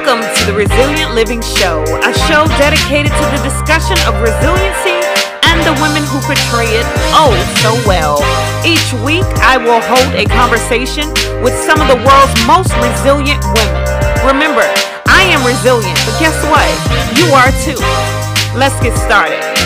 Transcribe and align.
Welcome 0.00 0.24
to 0.24 0.44
the 0.48 0.56
Resilient 0.56 1.12
Living 1.12 1.42
Show, 1.42 1.84
a 1.84 2.12
show 2.24 2.48
dedicated 2.56 3.12
to 3.12 3.26
the 3.36 3.40
discussion 3.44 4.00
of 4.08 4.16
resiliency 4.16 4.96
and 5.44 5.60
the 5.60 5.76
women 5.76 6.00
who 6.08 6.16
portray 6.24 6.72
it 6.72 6.88
oh 7.12 7.36
so 7.60 7.76
well. 7.84 8.16
Each 8.64 8.96
week, 9.04 9.28
I 9.44 9.60
will 9.60 9.84
hold 9.84 10.08
a 10.16 10.24
conversation 10.24 11.04
with 11.44 11.52
some 11.68 11.84
of 11.84 11.88
the 11.92 12.00
world's 12.00 12.32
most 12.48 12.72
resilient 12.80 13.44
women. 13.52 13.84
Remember, 14.24 14.64
I 15.04 15.28
am 15.36 15.44
resilient, 15.44 16.00
but 16.08 16.16
guess 16.16 16.40
what? 16.48 16.64
You 17.20 17.28
are 17.36 17.52
too. 17.60 17.76
Let's 18.56 18.80
get 18.80 18.96
started. 18.96 19.59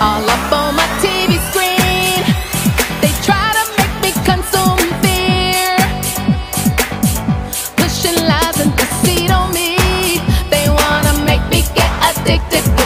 all 0.00 0.24
up 0.30 0.52
on 0.52 0.74
my 0.74 0.88
TV 1.02 1.36
screen. 1.50 2.24
They 3.02 3.12
try 3.22 3.52
to 3.58 3.64
make 3.78 3.96
me 4.04 4.10
consume 4.24 4.80
fear, 5.02 5.76
pushing 7.76 8.16
lies 8.26 8.60
and 8.60 8.74
deceit 8.76 9.30
on 9.30 9.52
me. 9.52 9.76
They 10.50 10.68
wanna 10.70 11.12
make 11.24 11.44
me 11.50 11.60
get 11.74 11.90
addicted. 12.08 12.79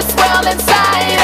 this 0.00 0.14
world 0.16 0.46
inside. 0.46 1.19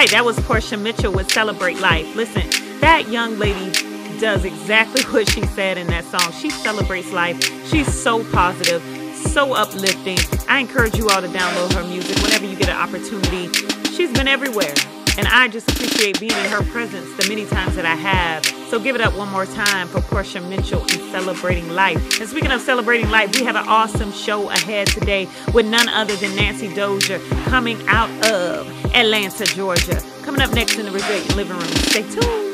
right, 0.00 0.10
that 0.12 0.24
was 0.24 0.40
Portia 0.40 0.78
Mitchell 0.78 1.12
with 1.12 1.30
Celebrate 1.30 1.78
Life. 1.78 2.16
Listen, 2.16 2.48
that 2.80 3.10
young 3.10 3.38
lady 3.38 3.70
does 4.18 4.46
exactly 4.46 5.02
what 5.12 5.28
she 5.28 5.44
said 5.48 5.76
in 5.76 5.86
that 5.88 6.04
song. 6.04 6.32
She 6.32 6.48
celebrates 6.48 7.12
life. 7.12 7.38
She's 7.68 7.92
so 7.92 8.24
positive, 8.32 8.82
so 9.14 9.52
uplifting. 9.52 10.16
I 10.48 10.60
encourage 10.60 10.96
you 10.96 11.10
all 11.10 11.20
to 11.20 11.28
download 11.28 11.74
her 11.74 11.84
music 11.84 12.16
whenever 12.22 12.46
you 12.46 12.56
get 12.56 12.70
an 12.70 12.76
opportunity. 12.76 13.52
She's 13.90 14.10
been 14.10 14.26
everywhere. 14.26 14.72
And 15.20 15.28
I 15.28 15.48
just 15.48 15.70
appreciate 15.70 16.18
being 16.18 16.32
in 16.32 16.50
her 16.50 16.62
presence 16.62 17.14
the 17.18 17.28
many 17.28 17.44
times 17.44 17.76
that 17.76 17.84
I 17.84 17.94
have. 17.94 18.42
So 18.70 18.80
give 18.80 18.94
it 18.94 19.02
up 19.02 19.14
one 19.18 19.28
more 19.28 19.44
time 19.44 19.86
for 19.86 20.00
Portia 20.00 20.40
Mitchell 20.40 20.80
and 20.80 20.90
Celebrating 21.12 21.68
Life. 21.68 22.18
And 22.18 22.26
speaking 22.26 22.50
of 22.50 22.62
celebrating 22.62 23.10
life, 23.10 23.38
we 23.38 23.44
have 23.44 23.54
an 23.54 23.68
awesome 23.68 24.12
show 24.12 24.48
ahead 24.48 24.86
today 24.86 25.28
with 25.52 25.66
none 25.66 25.90
other 25.90 26.16
than 26.16 26.34
Nancy 26.36 26.74
Dozier 26.74 27.18
coming 27.44 27.86
out 27.86 28.08
of 28.32 28.66
Atlanta, 28.94 29.44
Georgia. 29.44 30.02
Coming 30.22 30.40
up 30.40 30.54
next 30.54 30.78
in 30.78 30.86
the 30.86 30.90
Resilient 30.90 31.36
Living 31.36 31.58
Room. 31.58 31.68
Stay 31.68 32.02
tuned. 32.08 32.49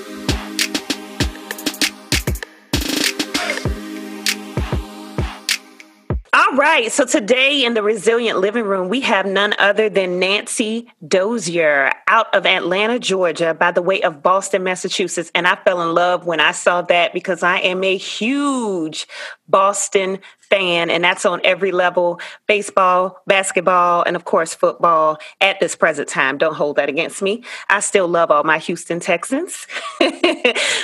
All 6.48 6.56
right. 6.56 6.92
So 6.92 7.04
today 7.04 7.64
in 7.64 7.74
the 7.74 7.82
Resilient 7.82 8.38
Living 8.38 8.66
Room, 8.66 8.88
we 8.88 9.00
have 9.00 9.26
none 9.26 9.52
other 9.58 9.88
than 9.88 10.20
Nancy 10.20 10.92
Dozier 11.06 11.92
out 12.06 12.32
of 12.32 12.46
Atlanta, 12.46 13.00
Georgia, 13.00 13.52
by 13.52 13.72
the 13.72 13.82
way 13.82 14.00
of 14.02 14.22
Boston, 14.22 14.62
Massachusetts. 14.62 15.32
And 15.34 15.48
I 15.48 15.56
fell 15.56 15.82
in 15.82 15.92
love 15.92 16.24
when 16.24 16.38
I 16.38 16.52
saw 16.52 16.82
that 16.82 17.12
because 17.12 17.42
I 17.42 17.58
am 17.58 17.82
a 17.82 17.96
huge 17.96 19.08
Boston 19.48 20.18
fan, 20.48 20.90
and 20.90 21.02
that's 21.02 21.24
on 21.24 21.40
every 21.44 21.72
level 21.72 22.20
baseball, 22.46 23.20
basketball, 23.26 24.02
and 24.04 24.16
of 24.16 24.24
course, 24.24 24.54
football 24.54 25.18
at 25.40 25.58
this 25.60 25.74
present 25.74 26.08
time. 26.08 26.38
Don't 26.38 26.54
hold 26.54 26.76
that 26.76 26.88
against 26.88 27.22
me. 27.22 27.42
I 27.68 27.80
still 27.80 28.08
love 28.08 28.30
all 28.30 28.44
my 28.44 28.58
Houston 28.58 29.00
Texans. 29.00 29.66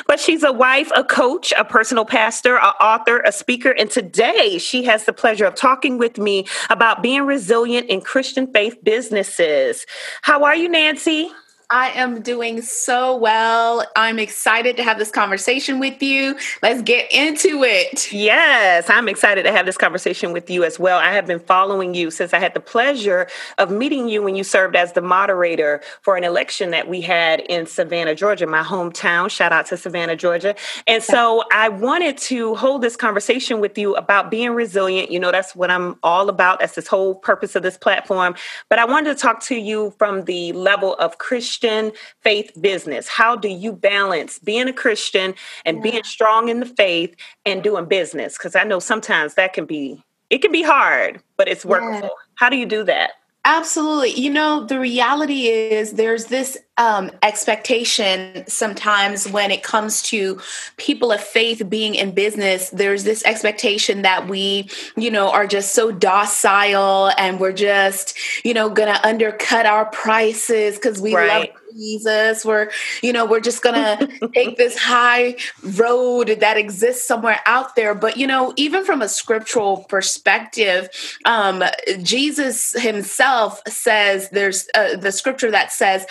but 0.06 0.19
she's 0.19 0.43
a 0.43 0.53
wife, 0.53 0.91
a 0.97 1.05
coach, 1.05 1.53
a 1.56 1.64
personal 1.64 2.05
pastor, 2.05 2.56
an 2.56 2.73
author, 2.81 3.20
a 3.20 3.32
speaker, 3.32 3.70
and 3.70 3.91
today 3.91 4.59
she 4.59 4.85
has 4.85 5.05
the 5.05 5.12
pleasure 5.12 5.44
of 5.44 5.55
talking 5.55 5.99
with 5.99 6.19
me 6.19 6.47
about 6.70 7.03
being 7.03 7.23
resilient 7.23 7.88
in 7.88 8.00
Christian 8.00 8.53
faith 8.53 8.79
businesses. 8.82 9.87
How 10.23 10.44
are 10.44 10.56
you, 10.56 10.69
Nancy? 10.69 11.31
I 11.73 11.89
am 11.93 12.21
doing 12.21 12.61
so 12.61 13.17
well. 13.17 13.87
I'm 13.97 14.19
excited 14.19 14.77
to 14.77 14.85
have 14.85 14.99
this 14.99 15.11
conversation 15.11 15.81
with 15.81 16.03
you. 16.03 16.37
Let's 16.61 16.83
get 16.83 17.11
into 17.11 17.65
it. 17.65 18.13
Yes, 18.13 18.91
I'm 18.91 19.09
excited 19.09 19.45
to 19.45 19.53
have 19.53 19.65
this 19.65 19.79
conversation 19.79 20.35
with 20.35 20.51
you 20.51 20.65
as 20.65 20.79
well. 20.79 20.99
I 20.99 21.13
have 21.13 21.27
been 21.27 21.41
following 21.41 21.95
you 21.95 22.11
since 22.11 22.35
I 22.35 22.41
had 22.41 22.53
the 22.53 22.61
pleasure 22.61 23.27
of 23.57 23.71
meeting 23.71 24.07
you 24.07 24.23
when 24.23 24.37
you 24.37 24.45
served 24.45 24.77
as 24.77 24.93
the 24.93 25.01
moderator 25.01 25.81
for 26.03 26.19
an 26.19 26.25
election 26.25 26.73
that 26.73 26.89
we 26.89 27.01
had 27.01 27.41
in 27.41 27.65
Savannah, 27.65 28.15
Georgia, 28.15 28.47
my 28.47 28.63
hometown. 28.63 29.31
Shout 29.31 29.51
out 29.51 29.65
to 29.69 29.79
Savannah, 29.79 30.15
Georgia. 30.15 30.55
And 30.87 31.03
so 31.03 31.43
I 31.51 31.71
wanted 31.71 32.19
to 32.19 32.55
hold 32.55 32.83
this 32.83 32.97
conversation 32.97 33.61
with 33.63 33.79
you 33.79 33.95
about 33.97 34.31
being 34.31 34.51
resilient. 34.51 35.11
You 35.11 35.21
know, 35.21 35.33
that's 35.33 35.57
what 35.57 35.71
I'm 35.71 35.97
all 36.03 36.29
about. 36.29 36.61
That's 36.61 36.75
this 36.75 36.87
whole 36.87 37.15
purpose 37.15 37.57
of 37.57 37.63
this 37.63 37.79
platform. 37.79 38.35
But 38.69 38.79
I 38.79 38.85
wanted 38.85 39.17
to 39.17 39.19
talk 39.19 39.41
to 39.45 39.55
you 39.55 39.95
from 39.97 40.27
the 40.27 40.53
level 40.53 40.97
of 40.97 41.17
Christian 41.17 41.62
Christian 41.62 41.93
faith 42.23 42.50
business? 42.61 43.06
How 43.06 43.37
do 43.37 43.49
you 43.49 43.73
balance 43.73 44.38
being 44.41 44.69
a 44.69 44.73
Christian 44.73 45.35
and 45.64 45.76
yeah. 45.76 45.82
being 45.82 46.05
strong 46.05 46.49
in 46.49 46.61
the 46.61 46.67
faith 46.67 47.14
and 47.47 47.62
doing 47.62 47.87
business? 47.87 48.37
Because 48.37 48.56
I 48.56 48.64
know 48.64 48.81
sometimes 48.81 49.35
that 49.35 49.53
can 49.53 49.64
be 49.64 50.03
it 50.31 50.38
can 50.38 50.50
be 50.50 50.62
hard, 50.62 51.23
but 51.37 51.47
it's 51.47 51.64
workable. 51.64 52.00
Yeah. 52.00 52.09
How 52.37 52.49
do 52.49 52.56
you 52.56 52.67
do 52.67 52.82
that? 52.85 53.12
Absolutely. 53.44 54.11
You 54.11 54.31
know, 54.31 54.65
the 54.65 54.79
reality 54.79 55.49
is 55.49 55.94
there's 55.94 56.27
this 56.27 56.56
um, 56.79 57.11
expectation 57.23 58.44
sometimes 58.47 59.29
when 59.29 59.50
it 59.50 59.65
comes 59.65 60.00
to 60.03 60.41
people 60.77 61.11
of 61.11 61.21
faith 61.21 61.69
being 61.69 61.97
in 61.97 62.12
business. 62.12 62.71
There's 62.71 63.03
this 63.03 63.25
expectation 63.25 64.03
that 64.03 64.29
we, 64.29 64.71
you 64.97 65.11
know, 65.11 65.29
are 65.29 65.49
just 65.49 65.75
so 65.75 65.91
docile 65.91 67.11
and 67.19 67.41
we're 67.41 67.53
just, 67.53 68.17
you 68.44 68.55
know, 68.55 68.71
going 68.71 68.94
to 68.94 69.06
undercut 69.06 69.67
our 69.67 69.87
prices 69.87 70.77
because 70.77 71.00
we 71.00 71.12
right. 71.12 71.50
love 71.50 71.62
Jesus. 71.75 72.45
We're, 72.45 72.71
you 73.03 73.13
know, 73.13 73.25
we're 73.25 73.41
just 73.41 73.63
gonna 73.63 74.09
take 74.35 74.57
this 74.57 74.79
high 74.79 75.37
road 75.63 76.37
that 76.41 76.57
exists 76.57 77.07
somewhere 77.07 77.41
out 77.47 77.77
there. 77.77 77.95
But 77.95 78.17
you 78.17 78.27
know, 78.27 78.53
even 78.57 78.85
from 78.85 79.03
a 79.03 79.09
scriptural 79.09 79.85
perspective, 79.89 80.89
um, 81.25 81.63
Jesus 82.03 82.73
himself 82.81 83.61
says 83.69 84.31
there's 84.31 84.69
uh, 84.75 84.97
the 84.97 85.13
scripture 85.13 85.51
that 85.51 85.73
says, 85.73 86.07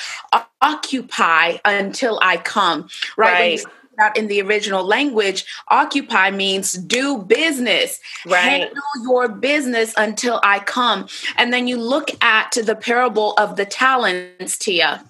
"Occupy 0.62 1.58
until 1.66 2.20
I 2.22 2.38
come." 2.38 2.90
Right. 3.18 3.64
right 3.64 3.66
out 4.00 4.18
in 4.18 4.28
the 4.28 4.42
original 4.42 4.84
language, 4.84 5.46
occupy 5.68 6.32
means 6.32 6.74
do 6.74 7.20
business. 7.20 8.00
Right. 8.26 8.62
Handle 8.62 8.84
your 9.04 9.30
business 9.30 9.94
until 9.98 10.40
I 10.44 10.60
come. 10.60 11.08
And 11.38 11.54
then 11.54 11.68
you 11.68 11.78
look 11.78 12.10
at 12.24 12.52
the 12.52 12.76
parable 12.76 13.34
of 13.34 13.56
the 13.56 13.66
talents, 13.66 14.58
Teia. 14.58 15.06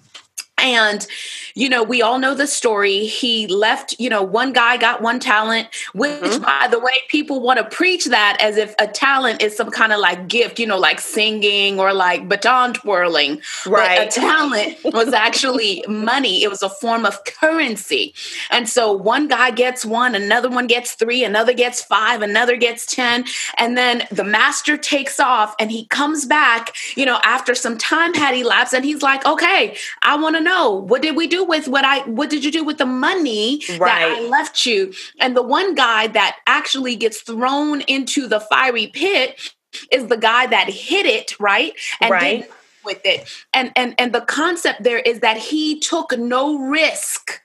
And, 0.62 1.06
you 1.54 1.68
know, 1.68 1.82
we 1.82 2.00
all 2.00 2.18
know 2.18 2.34
the 2.34 2.46
story. 2.46 3.06
He 3.06 3.46
left, 3.48 3.96
you 3.98 4.08
know, 4.08 4.22
one 4.22 4.52
guy 4.52 4.76
got 4.76 5.02
one 5.02 5.18
talent, 5.18 5.68
which, 5.92 6.20
mm-hmm. 6.20 6.42
by 6.42 6.68
the 6.70 6.78
way, 6.78 6.92
people 7.08 7.40
want 7.40 7.58
to 7.58 7.76
preach 7.76 8.06
that 8.06 8.38
as 8.40 8.56
if 8.56 8.74
a 8.78 8.86
talent 8.86 9.42
is 9.42 9.56
some 9.56 9.70
kind 9.70 9.92
of 9.92 9.98
like 9.98 10.28
gift, 10.28 10.58
you 10.60 10.66
know, 10.66 10.78
like 10.78 11.00
singing 11.00 11.80
or 11.80 11.92
like 11.92 12.28
baton 12.28 12.74
twirling. 12.74 13.42
Right. 13.66 13.98
But 13.98 14.16
a 14.16 14.20
talent 14.20 14.78
was 14.84 15.12
actually 15.12 15.84
money, 15.88 16.44
it 16.44 16.48
was 16.48 16.62
a 16.62 16.70
form 16.70 17.04
of 17.04 17.24
currency. 17.24 18.14
And 18.50 18.68
so 18.68 18.92
one 18.92 19.26
guy 19.26 19.50
gets 19.50 19.84
one, 19.84 20.14
another 20.14 20.48
one 20.48 20.68
gets 20.68 20.92
three, 20.92 21.24
another 21.24 21.52
gets 21.52 21.82
five, 21.82 22.22
another 22.22 22.56
gets 22.56 22.86
10. 22.86 23.24
And 23.58 23.76
then 23.76 24.04
the 24.12 24.24
master 24.24 24.76
takes 24.76 25.18
off 25.18 25.54
and 25.58 25.72
he 25.72 25.86
comes 25.86 26.24
back, 26.24 26.74
you 26.96 27.04
know, 27.04 27.18
after 27.24 27.54
some 27.54 27.76
time 27.76 28.14
had 28.14 28.36
elapsed 28.36 28.74
and 28.74 28.84
he's 28.84 29.02
like, 29.02 29.26
okay, 29.26 29.76
I 30.02 30.16
want 30.16 30.36
to 30.36 30.42
know 30.42 30.51
what 30.52 31.02
did 31.02 31.16
we 31.16 31.26
do 31.26 31.44
with 31.44 31.68
what 31.68 31.84
I 31.84 32.00
what 32.08 32.30
did 32.30 32.44
you 32.44 32.50
do 32.50 32.64
with 32.64 32.78
the 32.78 32.86
money 32.86 33.62
right. 33.70 33.78
that 33.78 34.18
I 34.18 34.28
left 34.28 34.66
you? 34.66 34.92
And 35.20 35.36
the 35.36 35.42
one 35.42 35.74
guy 35.74 36.06
that 36.08 36.38
actually 36.46 36.96
gets 36.96 37.20
thrown 37.20 37.80
into 37.82 38.26
the 38.28 38.40
fiery 38.40 38.88
pit 38.88 39.54
is 39.90 40.06
the 40.06 40.16
guy 40.16 40.46
that 40.46 40.68
hit 40.68 41.06
it, 41.06 41.38
right? 41.40 41.72
And 42.00 42.10
right. 42.10 42.50
with 42.84 43.00
it. 43.04 43.28
And 43.52 43.72
and 43.76 43.94
and 43.98 44.12
the 44.12 44.20
concept 44.20 44.82
there 44.82 44.98
is 44.98 45.20
that 45.20 45.36
he 45.36 45.78
took 45.80 46.16
no 46.18 46.58
risk. 46.58 47.40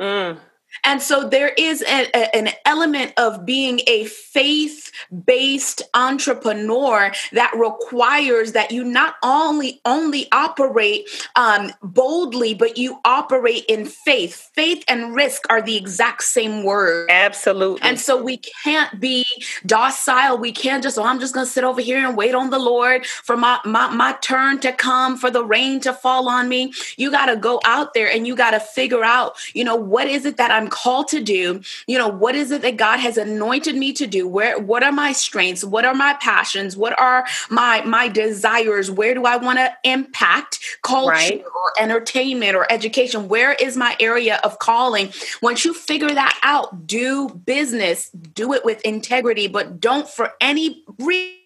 Mm. 0.00 0.38
And 0.84 1.00
so 1.00 1.28
there 1.28 1.52
is 1.56 1.82
a, 1.82 2.08
a, 2.14 2.36
an 2.36 2.50
element 2.64 3.12
of 3.16 3.44
being 3.44 3.80
a 3.86 4.04
faith 4.04 4.90
based 5.24 5.82
entrepreneur 5.94 7.12
that 7.32 7.52
requires 7.54 8.52
that 8.52 8.70
you 8.70 8.84
not 8.84 9.16
only 9.22 9.80
only 9.84 10.28
operate 10.32 11.08
um, 11.36 11.72
boldly, 11.82 12.54
but 12.54 12.76
you 12.76 12.98
operate 13.04 13.64
in 13.68 13.86
faith. 13.86 14.50
Faith 14.54 14.84
and 14.88 15.14
risk 15.14 15.42
are 15.50 15.62
the 15.62 15.76
exact 15.76 16.22
same 16.24 16.64
word. 16.64 17.10
Absolutely. 17.10 17.82
And 17.82 17.98
so 17.98 18.22
we 18.22 18.38
can't 18.64 19.00
be 19.00 19.24
docile. 19.66 20.38
We 20.38 20.52
can't 20.52 20.82
just, 20.82 20.98
oh, 20.98 21.04
I'm 21.04 21.20
just 21.20 21.34
going 21.34 21.46
to 21.46 21.52
sit 21.52 21.64
over 21.64 21.80
here 21.80 22.06
and 22.06 22.16
wait 22.16 22.34
on 22.34 22.50
the 22.50 22.58
Lord 22.58 23.06
for 23.06 23.36
my, 23.36 23.58
my, 23.64 23.88
my 23.94 24.16
turn 24.20 24.58
to 24.60 24.72
come, 24.72 25.16
for 25.16 25.30
the 25.30 25.44
rain 25.44 25.80
to 25.80 25.92
fall 25.92 26.28
on 26.28 26.48
me. 26.48 26.72
You 26.96 27.10
got 27.10 27.26
to 27.26 27.36
go 27.36 27.60
out 27.64 27.94
there 27.94 28.10
and 28.10 28.26
you 28.26 28.34
got 28.34 28.52
to 28.52 28.60
figure 28.60 29.04
out, 29.04 29.36
you 29.54 29.64
know, 29.64 29.76
what 29.76 30.06
is 30.06 30.24
it 30.24 30.36
that 30.36 30.50
I'm 30.50 30.61
called 30.68 31.08
to 31.08 31.20
do? 31.20 31.60
You 31.86 31.98
know, 31.98 32.08
what 32.08 32.34
is 32.34 32.50
it 32.50 32.62
that 32.62 32.76
God 32.76 32.98
has 32.98 33.16
anointed 33.16 33.76
me 33.76 33.92
to 33.94 34.06
do? 34.06 34.26
Where, 34.28 34.58
what 34.58 34.82
are 34.82 34.92
my 34.92 35.12
strengths? 35.12 35.64
What 35.64 35.84
are 35.84 35.94
my 35.94 36.14
passions? 36.14 36.76
What 36.76 36.98
are 36.98 37.26
my, 37.50 37.82
my 37.82 38.08
desires? 38.08 38.90
Where 38.90 39.14
do 39.14 39.24
I 39.24 39.36
want 39.36 39.58
to 39.58 39.72
impact 39.84 40.58
culture 40.82 41.10
right. 41.10 41.44
or 41.44 41.82
entertainment 41.82 42.56
or 42.56 42.70
education? 42.70 43.28
Where 43.28 43.52
is 43.52 43.76
my 43.76 43.96
area 44.00 44.40
of 44.44 44.58
calling? 44.58 45.12
Once 45.40 45.64
you 45.64 45.74
figure 45.74 46.10
that 46.10 46.38
out, 46.42 46.86
do 46.86 47.28
business, 47.28 48.10
do 48.10 48.52
it 48.52 48.64
with 48.64 48.80
integrity, 48.82 49.48
but 49.48 49.80
don't 49.80 50.08
for 50.08 50.32
any 50.40 50.84
reason 50.98 51.38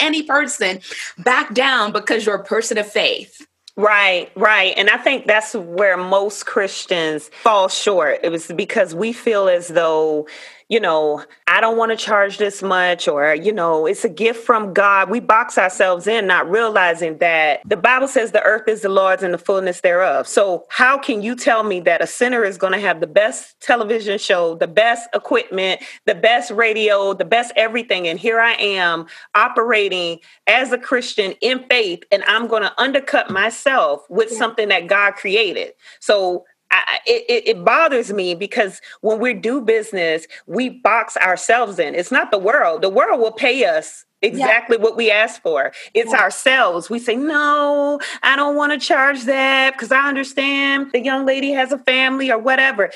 any 0.00 0.22
person 0.22 0.80
back 1.18 1.54
down 1.54 1.92
because 1.92 2.26
you're 2.26 2.34
a 2.36 2.44
person 2.44 2.78
of 2.78 2.90
faith. 2.90 3.46
Right, 3.76 4.30
right. 4.36 4.72
And 4.78 4.88
I 4.88 4.96
think 4.96 5.26
that's 5.26 5.54
where 5.54 5.98
most 5.98 6.46
Christians 6.46 7.28
fall 7.42 7.68
short. 7.68 8.20
It 8.22 8.30
was 8.30 8.46
because 8.46 8.94
we 8.94 9.12
feel 9.12 9.48
as 9.50 9.68
though 9.68 10.26
you 10.68 10.80
know, 10.80 11.22
I 11.46 11.60
don't 11.60 11.76
want 11.76 11.92
to 11.92 11.96
charge 11.96 12.38
this 12.38 12.60
much, 12.60 13.06
or, 13.06 13.34
you 13.34 13.52
know, 13.52 13.86
it's 13.86 14.04
a 14.04 14.08
gift 14.08 14.44
from 14.44 14.72
God. 14.72 15.08
We 15.08 15.20
box 15.20 15.58
ourselves 15.58 16.08
in, 16.08 16.26
not 16.26 16.50
realizing 16.50 17.18
that 17.18 17.60
the 17.64 17.76
Bible 17.76 18.08
says 18.08 18.32
the 18.32 18.42
earth 18.42 18.66
is 18.66 18.82
the 18.82 18.88
Lord's 18.88 19.22
and 19.22 19.32
the 19.32 19.38
fullness 19.38 19.80
thereof. 19.82 20.26
So, 20.26 20.64
how 20.68 20.98
can 20.98 21.22
you 21.22 21.36
tell 21.36 21.62
me 21.62 21.78
that 21.80 22.02
a 22.02 22.06
sinner 22.06 22.42
is 22.42 22.58
going 22.58 22.72
to 22.72 22.80
have 22.80 23.00
the 23.00 23.06
best 23.06 23.60
television 23.60 24.18
show, 24.18 24.56
the 24.56 24.66
best 24.66 25.08
equipment, 25.14 25.82
the 26.04 26.16
best 26.16 26.50
radio, 26.50 27.14
the 27.14 27.24
best 27.24 27.52
everything? 27.54 28.08
And 28.08 28.18
here 28.18 28.40
I 28.40 28.54
am 28.54 29.06
operating 29.36 30.18
as 30.48 30.72
a 30.72 30.78
Christian 30.78 31.34
in 31.42 31.64
faith, 31.70 32.02
and 32.10 32.24
I'm 32.24 32.48
going 32.48 32.62
to 32.62 32.80
undercut 32.80 33.30
myself 33.30 34.04
with 34.10 34.30
something 34.32 34.68
that 34.70 34.88
God 34.88 35.12
created. 35.14 35.74
So, 36.00 36.44
I, 36.86 36.98
it, 37.06 37.48
it 37.48 37.64
bothers 37.64 38.12
me 38.12 38.34
because 38.34 38.80
when 39.00 39.18
we 39.18 39.34
do 39.34 39.60
business, 39.60 40.26
we 40.46 40.68
box 40.68 41.16
ourselves 41.16 41.78
in. 41.78 41.94
It's 41.94 42.12
not 42.12 42.30
the 42.30 42.38
world. 42.38 42.82
The 42.82 42.90
world 42.90 43.20
will 43.20 43.32
pay 43.32 43.64
us 43.64 44.04
exactly 44.22 44.76
yeah. 44.76 44.82
what 44.82 44.96
we 44.96 45.10
ask 45.10 45.40
for. 45.42 45.72
It's 45.94 46.12
yeah. 46.12 46.20
ourselves. 46.20 46.90
We 46.90 46.98
say, 46.98 47.16
no, 47.16 48.00
I 48.22 48.36
don't 48.36 48.56
want 48.56 48.72
to 48.72 48.78
charge 48.78 49.24
that 49.24 49.74
because 49.74 49.92
I 49.92 50.08
understand 50.08 50.92
the 50.92 51.00
young 51.00 51.26
lady 51.26 51.52
has 51.52 51.72
a 51.72 51.78
family 51.78 52.30
or 52.30 52.38
whatever. 52.38 52.90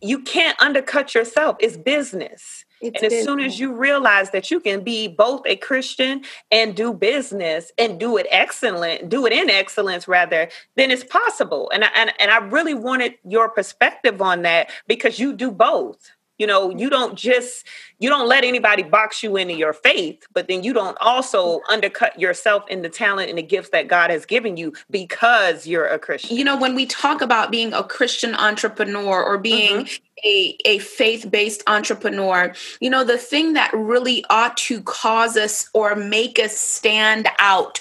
You 0.00 0.20
can't 0.20 0.60
undercut 0.60 1.14
yourself. 1.14 1.56
It's 1.60 1.76
business. 1.76 2.64
It's 2.82 2.96
and 2.96 3.04
as 3.06 3.12
business. 3.12 3.24
soon 3.24 3.40
as 3.40 3.60
you 3.60 3.72
realize 3.72 4.30
that 4.30 4.50
you 4.50 4.60
can 4.60 4.82
be 4.82 5.08
both 5.08 5.42
a 5.46 5.56
Christian 5.56 6.22
and 6.50 6.74
do 6.74 6.92
business 6.92 7.70
and 7.78 7.98
do 7.98 8.16
it 8.16 8.26
excellent, 8.30 9.08
do 9.08 9.24
it 9.24 9.32
in 9.32 9.48
excellence 9.48 10.08
rather, 10.08 10.48
then 10.76 10.90
it's 10.90 11.04
possible. 11.04 11.70
And 11.72 11.84
I, 11.84 11.88
and, 11.94 12.12
and 12.18 12.30
I 12.30 12.38
really 12.38 12.74
wanted 12.74 13.14
your 13.24 13.48
perspective 13.48 14.20
on 14.20 14.42
that 14.42 14.70
because 14.88 15.18
you 15.18 15.32
do 15.32 15.50
both. 15.50 16.10
You 16.38 16.48
know, 16.48 16.70
you 16.70 16.90
don't 16.90 17.16
just 17.16 17.68
you 18.00 18.08
don't 18.08 18.26
let 18.26 18.42
anybody 18.42 18.82
box 18.82 19.22
you 19.22 19.36
into 19.36 19.54
your 19.54 19.72
faith, 19.72 20.26
but 20.34 20.48
then 20.48 20.64
you 20.64 20.72
don't 20.72 20.96
also 21.00 21.60
undercut 21.70 22.18
yourself 22.18 22.64
in 22.68 22.82
the 22.82 22.88
talent 22.88 23.28
and 23.28 23.38
the 23.38 23.42
gifts 23.42 23.68
that 23.68 23.86
God 23.86 24.10
has 24.10 24.26
given 24.26 24.56
you 24.56 24.72
because 24.90 25.68
you're 25.68 25.86
a 25.86 26.00
Christian. 26.00 26.36
You 26.36 26.42
know, 26.42 26.56
when 26.56 26.74
we 26.74 26.86
talk 26.86 27.20
about 27.20 27.52
being 27.52 27.72
a 27.72 27.84
Christian 27.84 28.34
entrepreneur 28.34 29.22
or 29.22 29.38
being 29.38 29.84
mm-hmm 29.84 30.11
a, 30.24 30.56
a 30.64 30.78
faith 30.78 31.30
based 31.30 31.62
entrepreneur, 31.66 32.54
you 32.80 32.90
know, 32.90 33.04
the 33.04 33.18
thing 33.18 33.54
that 33.54 33.70
really 33.74 34.24
ought 34.30 34.56
to 34.56 34.80
cause 34.82 35.36
us 35.36 35.68
or 35.72 35.94
make 35.94 36.38
us 36.38 36.56
stand 36.56 37.28
out, 37.38 37.80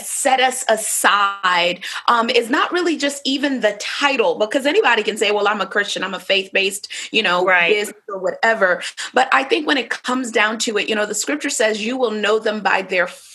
set 0.00 0.40
us 0.40 0.64
aside, 0.68 1.84
um, 2.08 2.30
is 2.30 2.50
not 2.50 2.72
really 2.72 2.96
just 2.96 3.22
even 3.24 3.60
the 3.60 3.76
title, 3.80 4.38
because 4.38 4.66
anybody 4.66 5.02
can 5.02 5.16
say, 5.16 5.30
well, 5.30 5.48
I'm 5.48 5.60
a 5.60 5.66
Christian, 5.66 6.04
I'm 6.04 6.14
a 6.14 6.20
faith 6.20 6.50
based, 6.52 6.88
you 7.10 7.22
know, 7.22 7.44
right. 7.44 7.72
business 7.72 8.02
or 8.08 8.18
whatever. 8.18 8.82
But 9.14 9.28
I 9.32 9.44
think 9.44 9.66
when 9.66 9.78
it 9.78 9.90
comes 9.90 10.30
down 10.30 10.58
to 10.60 10.78
it, 10.78 10.88
you 10.88 10.94
know, 10.94 11.06
the 11.06 11.14
scripture 11.14 11.50
says 11.50 11.84
you 11.84 11.96
will 11.96 12.10
know 12.10 12.38
them 12.38 12.60
by 12.60 12.82
their 12.82 13.06
fruit 13.06 13.31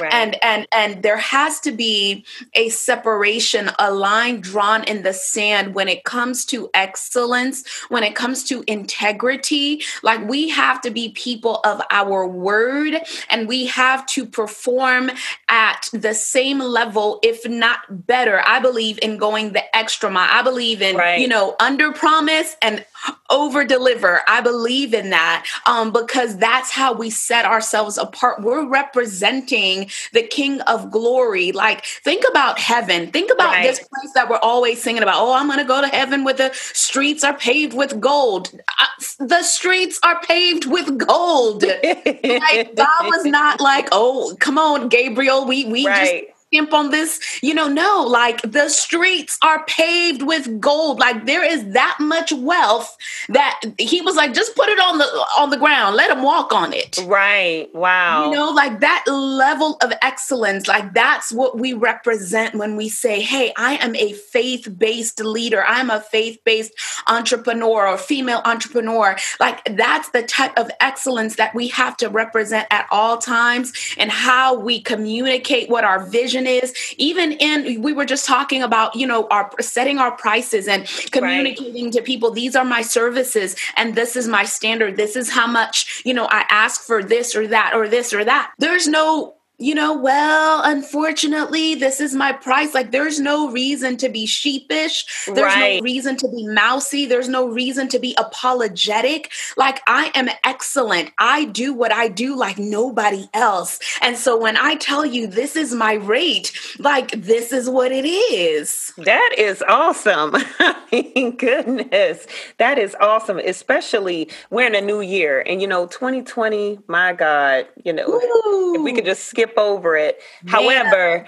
right. 0.00 0.12
and 0.12 0.36
and 0.42 0.66
and 0.72 1.02
there 1.02 1.16
has 1.16 1.60
to 1.60 1.72
be 1.72 2.24
a 2.54 2.68
separation 2.68 3.70
a 3.78 3.92
line 3.92 4.40
drawn 4.40 4.84
in 4.84 5.02
the 5.02 5.12
sand 5.12 5.74
when 5.74 5.88
it 5.88 6.04
comes 6.04 6.44
to 6.46 6.70
excellence 6.74 7.64
when 7.88 8.02
it 8.02 8.14
comes 8.14 8.44
to 8.44 8.64
integrity. 8.66 9.82
Like 10.02 10.26
we 10.28 10.48
have 10.50 10.80
to 10.82 10.90
be 10.90 11.10
people 11.10 11.60
of 11.64 11.80
our 11.90 12.26
word 12.26 12.94
and 13.30 13.48
we 13.48 13.66
have 13.66 14.06
to 14.06 14.26
perform 14.26 15.10
at 15.48 15.88
the 15.92 16.14
same 16.14 16.58
level 16.58 17.20
if 17.22 17.48
not 17.48 18.06
better. 18.06 18.42
I 18.44 18.60
believe 18.60 18.98
in 19.02 19.16
going 19.16 19.52
the 19.52 19.76
extra 19.76 20.10
mile. 20.10 20.28
I 20.30 20.42
believe 20.42 20.82
in 20.82 20.96
right. 20.96 21.20
you 21.20 21.28
know 21.28 21.56
under 21.60 21.92
promise 21.92 22.56
and 22.62 22.84
over 23.30 23.64
deliver. 23.64 24.22
I 24.28 24.40
believe 24.40 24.94
in 24.94 25.10
that 25.10 25.46
um, 25.66 25.92
because 25.92 26.36
that's 26.36 26.70
how 26.70 26.92
we 26.92 27.10
set 27.10 27.44
ourselves 27.44 27.98
apart. 27.98 28.42
We're 28.42 28.66
representing 28.66 29.11
representing 29.12 29.90
the 30.12 30.22
King 30.22 30.60
of 30.62 30.90
Glory. 30.90 31.52
Like, 31.52 31.84
think 31.84 32.24
about 32.28 32.58
heaven. 32.58 33.10
Think 33.10 33.30
about 33.30 33.52
right. 33.52 33.62
this 33.62 33.78
place 33.78 34.12
that 34.14 34.28
we're 34.28 34.38
always 34.38 34.82
singing 34.82 35.02
about. 35.02 35.16
Oh, 35.18 35.32
I'm 35.32 35.46
going 35.46 35.58
to 35.58 35.64
go 35.64 35.80
to 35.80 35.88
heaven 35.88 36.24
where 36.24 36.34
the 36.34 36.50
streets 36.54 37.22
are 37.24 37.36
paved 37.36 37.74
with 37.74 38.00
gold. 38.00 38.50
Uh, 38.80 38.86
the 39.26 39.42
streets 39.42 39.98
are 40.02 40.20
paved 40.22 40.66
with 40.66 40.98
gold. 40.98 41.62
like, 41.84 42.74
God 42.76 43.02
was 43.02 43.24
not 43.24 43.60
like, 43.60 43.88
oh, 43.92 44.36
come 44.40 44.58
on, 44.58 44.88
Gabriel. 44.88 45.46
We 45.46 45.64
we 45.66 45.86
right. 45.86 46.24
just 46.28 46.31
on 46.52 46.90
this. 46.90 47.20
You 47.42 47.54
know, 47.54 47.68
no, 47.68 48.04
like 48.08 48.42
the 48.42 48.68
streets 48.68 49.38
are 49.42 49.64
paved 49.66 50.22
with 50.22 50.60
gold. 50.60 50.98
Like 50.98 51.26
there 51.26 51.44
is 51.44 51.72
that 51.72 51.96
much 52.00 52.32
wealth 52.32 52.96
that 53.28 53.60
he 53.78 54.00
was 54.00 54.16
like, 54.16 54.34
just 54.34 54.54
put 54.54 54.68
it 54.68 54.78
on 54.78 54.98
the 54.98 55.04
on 55.38 55.50
the 55.50 55.56
ground, 55.56 55.96
let 55.96 56.10
him 56.10 56.22
walk 56.22 56.52
on 56.52 56.72
it. 56.72 56.98
Right. 57.04 57.68
Wow. 57.74 58.26
You 58.26 58.36
know, 58.36 58.50
like 58.50 58.80
that 58.80 59.04
level 59.06 59.76
of 59.82 59.92
excellence, 60.02 60.68
like 60.68 60.94
that's 60.94 61.32
what 61.32 61.58
we 61.58 61.72
represent 61.72 62.54
when 62.54 62.76
we 62.76 62.88
say, 62.88 63.20
hey, 63.20 63.52
I 63.56 63.76
am 63.76 63.96
a 63.96 64.12
faith-based 64.12 65.20
leader. 65.20 65.64
I'm 65.66 65.90
a 65.90 66.00
faith-based 66.00 66.72
entrepreneur 67.06 67.88
or 67.88 67.98
female 67.98 68.42
entrepreneur. 68.44 69.16
Like 69.40 69.76
that's 69.76 70.10
the 70.10 70.22
type 70.22 70.58
of 70.58 70.70
excellence 70.80 71.36
that 71.36 71.54
we 71.54 71.68
have 71.68 71.96
to 71.98 72.08
represent 72.08 72.66
at 72.70 72.86
all 72.90 73.18
times 73.18 73.72
and 73.96 74.10
how 74.10 74.58
we 74.58 74.80
communicate 74.80 75.68
what 75.68 75.84
our 75.84 76.04
vision 76.06 76.41
vision 76.42 76.64
is 76.64 76.94
even 76.98 77.32
in 77.32 77.82
we 77.82 77.92
were 77.92 78.04
just 78.04 78.26
talking 78.26 78.62
about 78.62 78.94
you 78.94 79.06
know 79.06 79.26
our 79.30 79.50
setting 79.60 79.98
our 79.98 80.12
prices 80.12 80.68
and 80.68 80.86
communicating 81.10 81.84
right. 81.84 81.92
to 81.92 82.02
people 82.02 82.30
these 82.30 82.56
are 82.56 82.64
my 82.64 82.82
services 82.82 83.56
and 83.76 83.94
this 83.94 84.16
is 84.16 84.28
my 84.28 84.44
standard 84.44 84.96
this 84.96 85.16
is 85.16 85.30
how 85.30 85.46
much 85.46 86.02
you 86.04 86.14
know 86.14 86.26
i 86.26 86.44
ask 86.48 86.82
for 86.82 87.02
this 87.02 87.34
or 87.34 87.46
that 87.46 87.72
or 87.74 87.88
this 87.88 88.12
or 88.12 88.24
that 88.24 88.52
there's 88.58 88.88
no 88.88 89.34
you 89.62 89.76
know, 89.76 89.96
well, 89.96 90.60
unfortunately, 90.64 91.76
this 91.76 92.00
is 92.00 92.14
my 92.16 92.32
price. 92.32 92.74
Like, 92.74 92.90
there's 92.90 93.20
no 93.20 93.48
reason 93.52 93.96
to 93.98 94.08
be 94.08 94.26
sheepish. 94.26 95.26
There's 95.26 95.38
right. 95.38 95.76
no 95.76 95.82
reason 95.82 96.16
to 96.16 96.28
be 96.28 96.48
mousy. 96.48 97.06
There's 97.06 97.28
no 97.28 97.46
reason 97.46 97.86
to 97.88 98.00
be 98.00 98.16
apologetic. 98.18 99.30
Like, 99.56 99.80
I 99.86 100.10
am 100.16 100.28
excellent. 100.42 101.12
I 101.16 101.44
do 101.44 101.72
what 101.72 101.92
I 101.92 102.08
do 102.08 102.36
like 102.36 102.58
nobody 102.58 103.28
else. 103.34 103.78
And 104.00 104.16
so 104.16 104.36
when 104.36 104.56
I 104.56 104.74
tell 104.74 105.06
you 105.06 105.28
this 105.28 105.54
is 105.54 105.72
my 105.72 105.94
rate, 105.94 106.52
like, 106.80 107.12
this 107.12 107.52
is 107.52 107.70
what 107.70 107.92
it 107.92 108.04
is. 108.04 108.92
That 108.98 109.30
is 109.38 109.62
awesome. 109.68 110.34
Goodness. 111.38 112.26
That 112.58 112.78
is 112.78 112.96
awesome. 113.00 113.38
Especially 113.38 114.28
we're 114.50 114.66
in 114.66 114.74
a 114.74 114.80
new 114.80 115.00
year. 115.02 115.44
And, 115.46 115.60
you 115.62 115.68
know, 115.68 115.86
2020, 115.86 116.80
my 116.88 117.12
God, 117.12 117.68
you 117.84 117.92
know, 117.92 118.08
Ooh. 118.08 118.74
if 118.74 118.82
we 118.82 118.92
could 118.92 119.04
just 119.04 119.26
skip 119.26 119.51
skip 119.52 119.58
over 119.58 119.96
it. 119.96 120.20
Yeah. 120.44 120.50
However, 120.50 121.26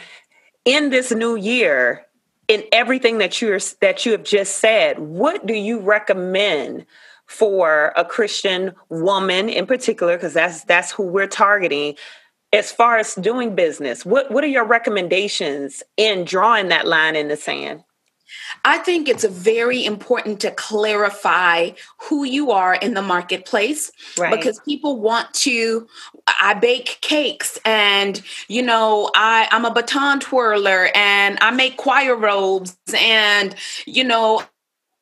in 0.65 0.91
this 0.91 1.11
new 1.11 1.37
year, 1.37 2.07
in 2.49 2.65
everything 2.73 3.19
that 3.19 3.41
you're 3.41 3.61
that 3.81 4.05
you 4.05 4.13
have 4.13 4.25
just 4.25 4.59
said, 4.59 4.99
what 4.99 5.47
do 5.47 5.55
you 5.55 5.81
recommend 5.81 6.87
for 7.27 7.93
a 7.97 8.05
Christian 8.05 8.75
woman 8.89 9.49
in 9.49 9.67
particular? 9.67 10.17
Because 10.17 10.35
that's 10.35 10.65
that's 10.65 10.93
who 10.93 11.05
we're 11.05 11.27
targeting. 11.27 11.97
As 12.53 12.71
far 12.71 12.99
as 12.99 13.15
doing 13.17 13.55
business, 13.55 14.05
what 14.05 14.31
what 14.31 14.45
are 14.45 14.49
your 14.49 14.65
recommendations 14.65 15.83
in 15.97 16.25
drawing 16.25 16.69
that 16.69 16.87
line 16.87 17.17
in 17.17 17.29
the 17.29 17.37
sand? 17.37 17.83
I 18.65 18.79
think 18.79 19.09
it's 19.09 19.25
very 19.25 19.85
important 19.85 20.41
to 20.41 20.51
clarify 20.51 21.71
who 21.99 22.25
you 22.25 22.51
are 22.51 22.75
in 22.75 22.95
the 22.95 23.03
marketplace 23.03 23.91
right. 24.19 24.35
because 24.35 24.61
people 24.61 25.01
want 25.01 25.33
to. 25.35 25.87
I 26.41 26.55
bake 26.55 26.99
cakes 27.03 27.59
and, 27.65 28.23
you 28.49 28.63
know, 28.63 29.11
I, 29.15 29.49
I'm 29.51 29.65
a 29.65 29.73
baton 29.73 30.21
twirler 30.21 30.89
and 30.95 31.39
I 31.41 31.51
make 31.51 31.77
choir 31.77 32.17
robes 32.17 32.77
and, 32.95 33.55
you 33.87 34.05
know, 34.05 34.43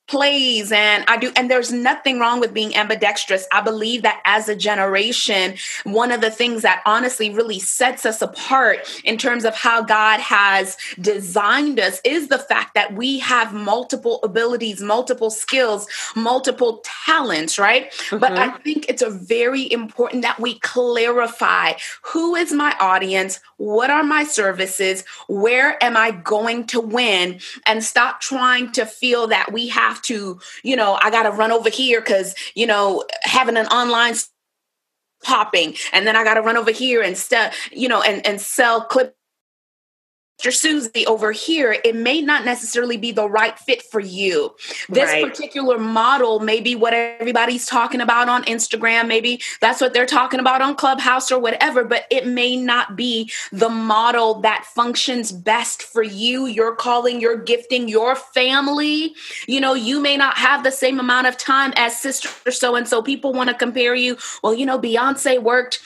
plays 0.08 0.72
and 0.72 1.04
I 1.08 1.16
do 1.16 1.32
and 1.36 1.50
there's 1.50 1.72
nothing 1.72 2.18
wrong 2.18 2.40
with 2.40 2.52
being 2.52 2.76
ambidextrous. 2.76 3.46
I 3.52 3.60
believe 3.62 4.02
that 4.02 4.20
as 4.24 4.48
a 4.48 4.56
generation, 4.56 5.54
one 5.84 6.12
of 6.12 6.20
the 6.20 6.30
things 6.30 6.62
that 6.62 6.82
honestly 6.84 7.30
really 7.30 7.58
sets 7.58 8.04
us 8.04 8.20
apart 8.20 8.78
in 9.04 9.16
terms 9.16 9.44
of 9.44 9.54
how 9.54 9.82
God 9.82 10.20
has 10.20 10.76
designed 11.00 11.80
us 11.80 12.00
is 12.04 12.28
the 12.28 12.38
fact 12.38 12.74
that 12.74 12.94
we 12.94 13.20
have 13.20 13.54
multiple 13.54 14.20
abilities, 14.22 14.82
multiple 14.82 15.30
skills, 15.30 15.86
multiple 16.14 16.82
talents, 17.06 17.58
right? 17.58 17.90
Mm-hmm. 17.92 18.18
But 18.18 18.32
I 18.32 18.48
mm-hmm. 18.48 18.62
think 18.62 18.86
it's 18.88 19.02
a 19.02 19.10
very 19.10 19.70
important 19.72 20.22
that 20.22 20.38
we 20.38 20.58
clarify 20.58 21.74
who 22.02 22.34
is 22.34 22.52
my 22.52 22.76
audience, 22.80 23.40
what 23.56 23.90
are 23.90 24.04
my 24.04 24.24
services, 24.24 25.04
where 25.28 25.82
am 25.82 25.96
I 25.96 26.10
going 26.10 26.66
to 26.68 26.80
win 26.80 27.40
and 27.66 27.82
stop 27.82 28.20
trying 28.20 28.72
to 28.72 28.84
feel 28.84 29.28
that 29.28 29.52
we 29.52 29.68
have 29.68 29.91
to, 30.02 30.40
you 30.62 30.76
know, 30.76 30.98
I 31.02 31.10
got 31.10 31.24
to 31.24 31.30
run 31.30 31.52
over 31.52 31.68
here 31.68 32.00
because, 32.00 32.34
you 32.54 32.66
know, 32.66 33.04
having 33.24 33.58
an 33.58 33.66
online 33.66 34.14
popping. 35.22 35.76
And 35.92 36.06
then 36.06 36.16
I 36.16 36.24
got 36.24 36.34
to 36.34 36.42
run 36.42 36.56
over 36.56 36.70
here 36.70 37.02
and 37.02 37.16
stuff, 37.16 37.54
you 37.70 37.88
know, 37.88 38.02
and, 38.02 38.26
and 38.26 38.40
sell 38.40 38.84
clip 38.84 39.16
Susie 40.50 41.06
over 41.06 41.32
here, 41.32 41.76
it 41.84 41.94
may 41.94 42.20
not 42.20 42.44
necessarily 42.44 42.96
be 42.96 43.12
the 43.12 43.28
right 43.28 43.58
fit 43.58 43.82
for 43.82 44.00
you. 44.00 44.54
This 44.88 45.10
right. 45.10 45.24
particular 45.24 45.78
model 45.78 46.40
may 46.40 46.60
be 46.60 46.74
what 46.74 46.92
everybody's 46.94 47.66
talking 47.66 48.00
about 48.00 48.28
on 48.28 48.44
Instagram. 48.44 49.06
Maybe 49.06 49.40
that's 49.60 49.80
what 49.80 49.94
they're 49.94 50.06
talking 50.06 50.40
about 50.40 50.62
on 50.62 50.74
Clubhouse 50.74 51.30
or 51.30 51.38
whatever, 51.38 51.84
but 51.84 52.06
it 52.10 52.26
may 52.26 52.56
not 52.56 52.96
be 52.96 53.30
the 53.52 53.68
model 53.68 54.40
that 54.40 54.64
functions 54.74 55.32
best 55.32 55.82
for 55.82 56.02
you, 56.02 56.46
your 56.46 56.74
calling, 56.74 57.20
your 57.20 57.36
gifting, 57.36 57.88
your 57.88 58.16
family. 58.16 59.14
You 59.46 59.60
know, 59.60 59.74
you 59.74 60.00
may 60.00 60.16
not 60.16 60.38
have 60.38 60.64
the 60.64 60.72
same 60.72 60.98
amount 60.98 61.26
of 61.26 61.36
time 61.36 61.72
as 61.76 61.98
sister 62.00 62.28
so 62.50 62.74
and 62.74 62.88
so. 62.88 63.02
People 63.02 63.32
want 63.32 63.48
to 63.50 63.54
compare 63.54 63.94
you. 63.94 64.16
Well, 64.42 64.54
you 64.54 64.66
know, 64.66 64.78
Beyonce 64.78 65.42
worked, 65.42 65.80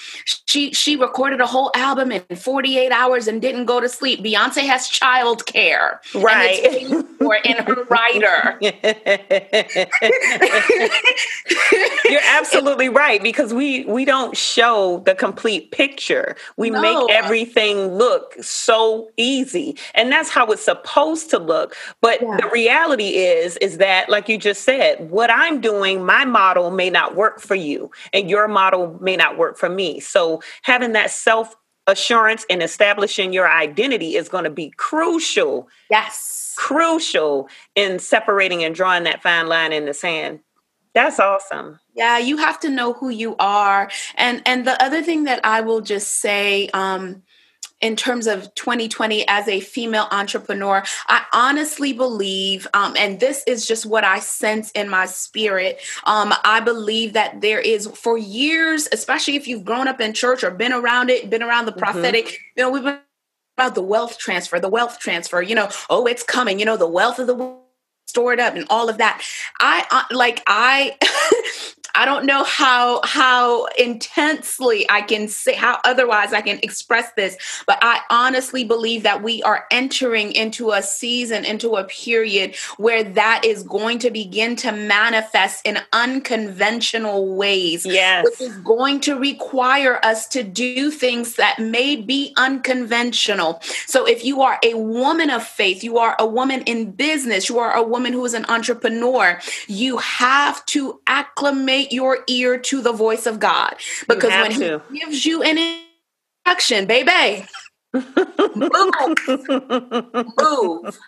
she 0.46 0.72
she 0.72 0.96
recorded 0.96 1.40
a 1.40 1.46
whole 1.46 1.70
album 1.74 2.12
in 2.12 2.22
48 2.36 2.90
hours 2.92 3.26
and 3.26 3.40
didn't 3.40 3.66
go 3.66 3.80
to 3.80 3.88
sleep. 3.88 4.20
Beyonce 4.20 4.45
Beyonce 4.50 4.66
has 4.66 4.88
child 4.88 5.46
care. 5.46 6.00
Right. 6.14 6.86
For 7.18 7.36
in 7.36 7.56
her 7.56 7.84
rider. 7.84 8.58
You're 12.08 12.20
absolutely 12.28 12.88
right 12.88 13.22
because 13.22 13.52
we 13.52 13.84
we 13.84 14.04
don't 14.04 14.36
show 14.36 15.02
the 15.06 15.14
complete 15.14 15.70
picture. 15.72 16.36
We 16.56 16.70
No. 16.70 16.80
make 16.80 17.10
everything 17.10 17.94
look 17.94 18.34
so 18.40 19.10
easy, 19.16 19.76
and 19.94 20.10
that's 20.12 20.28
how 20.30 20.46
it's 20.48 20.64
supposed 20.64 21.30
to 21.30 21.38
look. 21.38 21.74
But 22.00 22.20
Yeah. 22.22 22.36
the 22.40 22.48
reality 22.52 23.16
is 23.16 23.56
is 23.58 23.78
that 23.78 24.08
like 24.08 24.28
you 24.28 24.38
just 24.38 24.62
said, 24.64 25.10
what 25.10 25.30
I'm 25.30 25.60
doing, 25.60 26.04
my 26.04 26.24
model 26.24 26.70
may 26.70 26.90
not 26.90 27.14
work 27.16 27.40
for 27.40 27.54
you 27.54 27.90
and 28.12 28.30
your 28.30 28.48
model 28.48 28.96
may 29.00 29.16
not 29.16 29.38
work 29.38 29.58
for 29.58 29.68
me. 29.68 30.00
So 30.00 30.40
having 30.62 30.92
that 30.92 31.10
self 31.10 31.54
assurance 31.86 32.44
and 32.50 32.62
establishing 32.62 33.32
your 33.32 33.48
identity 33.48 34.16
is 34.16 34.28
going 34.28 34.44
to 34.44 34.50
be 34.50 34.70
crucial 34.76 35.68
Yes. 35.90 36.54
crucial 36.58 37.48
in 37.74 37.98
separating 37.98 38.64
and 38.64 38.74
drawing 38.74 39.04
that 39.04 39.22
fine 39.22 39.46
line 39.46 39.72
in 39.72 39.84
the 39.86 39.94
sand. 39.94 40.40
That's 40.94 41.20
awesome. 41.20 41.78
Yeah, 41.94 42.18
you 42.18 42.38
have 42.38 42.58
to 42.60 42.70
know 42.70 42.94
who 42.94 43.10
you 43.10 43.36
are. 43.38 43.90
And 44.16 44.42
and 44.46 44.66
the 44.66 44.82
other 44.82 45.02
thing 45.02 45.24
that 45.24 45.40
I 45.44 45.60
will 45.60 45.80
just 45.82 46.20
say 46.20 46.68
um 46.72 47.22
in 47.80 47.96
terms 47.96 48.26
of 48.26 48.54
2020 48.54 49.26
as 49.28 49.48
a 49.48 49.60
female 49.60 50.08
entrepreneur, 50.10 50.82
I 51.08 51.24
honestly 51.32 51.92
believe, 51.92 52.66
um, 52.74 52.94
and 52.98 53.20
this 53.20 53.42
is 53.46 53.66
just 53.66 53.86
what 53.86 54.04
I 54.04 54.20
sense 54.20 54.70
in 54.72 54.88
my 54.88 55.06
spirit. 55.06 55.80
Um, 56.04 56.32
I 56.44 56.60
believe 56.60 57.12
that 57.12 57.40
there 57.40 57.60
is, 57.60 57.86
for 57.88 58.16
years, 58.16 58.88
especially 58.92 59.36
if 59.36 59.46
you've 59.46 59.64
grown 59.64 59.88
up 59.88 60.00
in 60.00 60.12
church 60.12 60.42
or 60.42 60.50
been 60.50 60.72
around 60.72 61.10
it, 61.10 61.28
been 61.28 61.42
around 61.42 61.66
the 61.66 61.72
prophetic, 61.72 62.40
you 62.56 62.62
know, 62.62 62.70
we've 62.70 62.82
been 62.82 62.98
about 63.56 63.74
the 63.74 63.82
wealth 63.82 64.18
transfer, 64.18 64.60
the 64.60 64.68
wealth 64.68 64.98
transfer, 64.98 65.40
you 65.40 65.54
know, 65.54 65.68
oh, 65.88 66.06
it's 66.06 66.22
coming, 66.22 66.58
you 66.58 66.66
know, 66.66 66.76
the 66.76 66.88
wealth 66.88 67.18
of 67.18 67.26
the 67.26 67.34
world 67.34 67.60
stored 68.06 68.38
up 68.38 68.54
and 68.54 68.66
all 68.70 68.88
of 68.88 68.98
that. 68.98 69.22
I 69.60 69.84
uh, 69.90 70.14
like 70.14 70.42
I 70.46 70.96
I 71.96 72.04
don't 72.04 72.26
know 72.26 72.44
how 72.44 73.00
how 73.04 73.66
intensely 73.78 74.86
I 74.90 75.00
can 75.00 75.28
say 75.28 75.54
how 75.54 75.80
otherwise 75.84 76.32
I 76.34 76.42
can 76.42 76.58
express 76.62 77.10
this, 77.12 77.36
but 77.66 77.78
I 77.80 78.00
honestly 78.10 78.64
believe 78.64 79.02
that 79.04 79.22
we 79.22 79.42
are 79.42 79.64
entering 79.70 80.32
into 80.32 80.72
a 80.72 80.82
season, 80.82 81.44
into 81.44 81.76
a 81.76 81.84
period 81.84 82.54
where 82.76 83.02
that 83.02 83.44
is 83.44 83.62
going 83.62 83.98
to 84.00 84.10
begin 84.10 84.56
to 84.56 84.72
manifest 84.72 85.66
in 85.66 85.78
unconventional 85.92 87.34
ways 87.34 87.86
Yes. 87.86 88.24
which 88.24 88.40
is 88.40 88.56
going 88.58 89.00
to 89.00 89.18
require 89.18 89.98
us 90.04 90.26
to 90.28 90.42
do 90.42 90.90
things 90.90 91.36
that 91.36 91.58
may 91.58 91.96
be 91.96 92.34
unconventional. 92.36 93.60
So, 93.86 94.06
if 94.06 94.24
you 94.24 94.42
are 94.42 94.58
a 94.62 94.74
woman 94.74 95.30
of 95.30 95.42
faith, 95.46 95.82
you 95.82 95.98
are 95.98 96.14
a 96.18 96.26
woman 96.26 96.60
in 96.62 96.90
business, 96.92 97.48
you 97.48 97.58
are 97.58 97.72
a 97.72 97.82
woman 97.82 98.12
who 98.12 98.24
is 98.24 98.34
an 98.34 98.44
entrepreneur, 98.48 99.40
you 99.66 99.96
have 99.98 100.64
to 100.66 101.00
acclimate 101.06 101.85
your 101.92 102.18
ear 102.26 102.58
to 102.58 102.80
the 102.82 102.92
voice 102.92 103.26
of 103.26 103.40
God 103.40 103.76
because 104.08 104.30
when 104.30 104.52
to. 104.52 104.82
He 104.90 105.00
gives 105.00 105.26
you 105.26 105.42
an 105.42 105.58
instruction, 106.46 106.86
baby, 106.86 107.46
move, 107.94 109.18
move. 110.38 110.98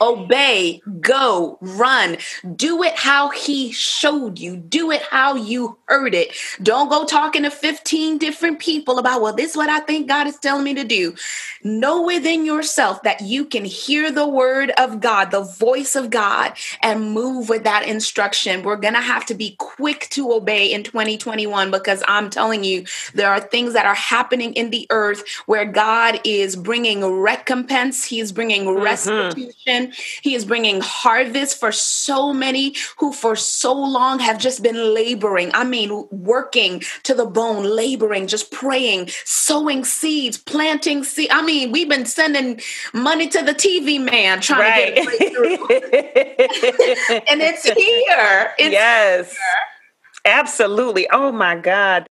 Obey, 0.00 0.82
go, 1.00 1.58
run. 1.60 2.18
Do 2.54 2.82
it 2.82 2.94
how 2.96 3.30
he 3.30 3.72
showed 3.72 4.38
you. 4.38 4.56
Do 4.56 4.90
it 4.90 5.02
how 5.02 5.36
you 5.36 5.78
heard 5.86 6.14
it. 6.14 6.34
Don't 6.62 6.88
go 6.88 7.04
talking 7.04 7.44
to 7.44 7.50
15 7.50 8.18
different 8.18 8.58
people 8.58 8.98
about, 8.98 9.22
well, 9.22 9.32
this 9.32 9.52
is 9.52 9.56
what 9.56 9.70
I 9.70 9.80
think 9.80 10.08
God 10.08 10.26
is 10.26 10.38
telling 10.38 10.64
me 10.64 10.74
to 10.74 10.84
do. 10.84 11.14
Know 11.62 12.02
within 12.02 12.44
yourself 12.44 13.02
that 13.04 13.22
you 13.22 13.44
can 13.46 13.64
hear 13.64 14.10
the 14.10 14.28
word 14.28 14.70
of 14.78 15.00
God, 15.00 15.30
the 15.30 15.42
voice 15.42 15.96
of 15.96 16.10
God, 16.10 16.52
and 16.82 17.12
move 17.12 17.48
with 17.48 17.64
that 17.64 17.86
instruction. 17.88 18.62
We're 18.62 18.76
going 18.76 18.94
to 18.94 19.00
have 19.00 19.24
to 19.26 19.34
be 19.34 19.56
quick 19.58 20.08
to 20.10 20.32
obey 20.32 20.72
in 20.72 20.82
2021 20.84 21.70
because 21.70 22.02
I'm 22.06 22.30
telling 22.30 22.64
you, 22.64 22.84
there 23.14 23.30
are 23.30 23.40
things 23.40 23.72
that 23.72 23.86
are 23.86 23.94
happening 23.94 24.52
in 24.54 24.70
the 24.70 24.86
earth 24.90 25.24
where 25.46 25.64
God 25.64 26.20
is 26.24 26.54
bringing 26.54 27.04
recompense, 27.04 28.04
He 28.04 28.20
is 28.20 28.30
bringing 28.30 28.64
mm-hmm. 28.64 28.82
restitution, 28.82 29.55
He 30.22 30.34
is 30.34 30.44
bringing 30.44 30.80
harvest 30.80 31.58
for 31.58 31.72
so 31.72 32.32
many 32.32 32.74
who 32.98 33.12
for 33.12 33.34
so 33.36 33.72
long 33.72 34.18
have 34.20 34.38
just 34.38 34.62
been 34.62 34.94
laboring. 34.94 35.50
I 35.54 35.64
mean, 35.64 36.06
working 36.10 36.82
to 37.02 37.14
the 37.14 37.26
bone, 37.26 37.64
laboring, 37.64 38.26
just 38.28 38.52
praying, 38.52 39.08
sowing 39.24 39.84
seeds, 39.84 40.38
planting 40.38 41.02
seeds. 41.04 41.32
I 41.32 41.42
mean, 41.42 41.72
we've 41.72 41.88
been 41.88 42.06
sending 42.06 42.60
money 42.92 43.28
to 43.28 43.42
the 43.42 43.54
TV 43.54 43.98
man 44.02 44.40
trying 44.40 44.60
Right. 44.60 44.96
to 44.96 45.02
get 45.02 45.02
a 45.02 45.56
breakthrough. 45.58 45.66
and 47.28 47.42
it's 47.42 47.64
here. 47.64 48.52
It's 48.58 48.72
yes. 48.72 49.36
Absolutely. 50.24 51.08
Oh 51.10 51.32
my 51.32 51.56
God. 51.56 52.06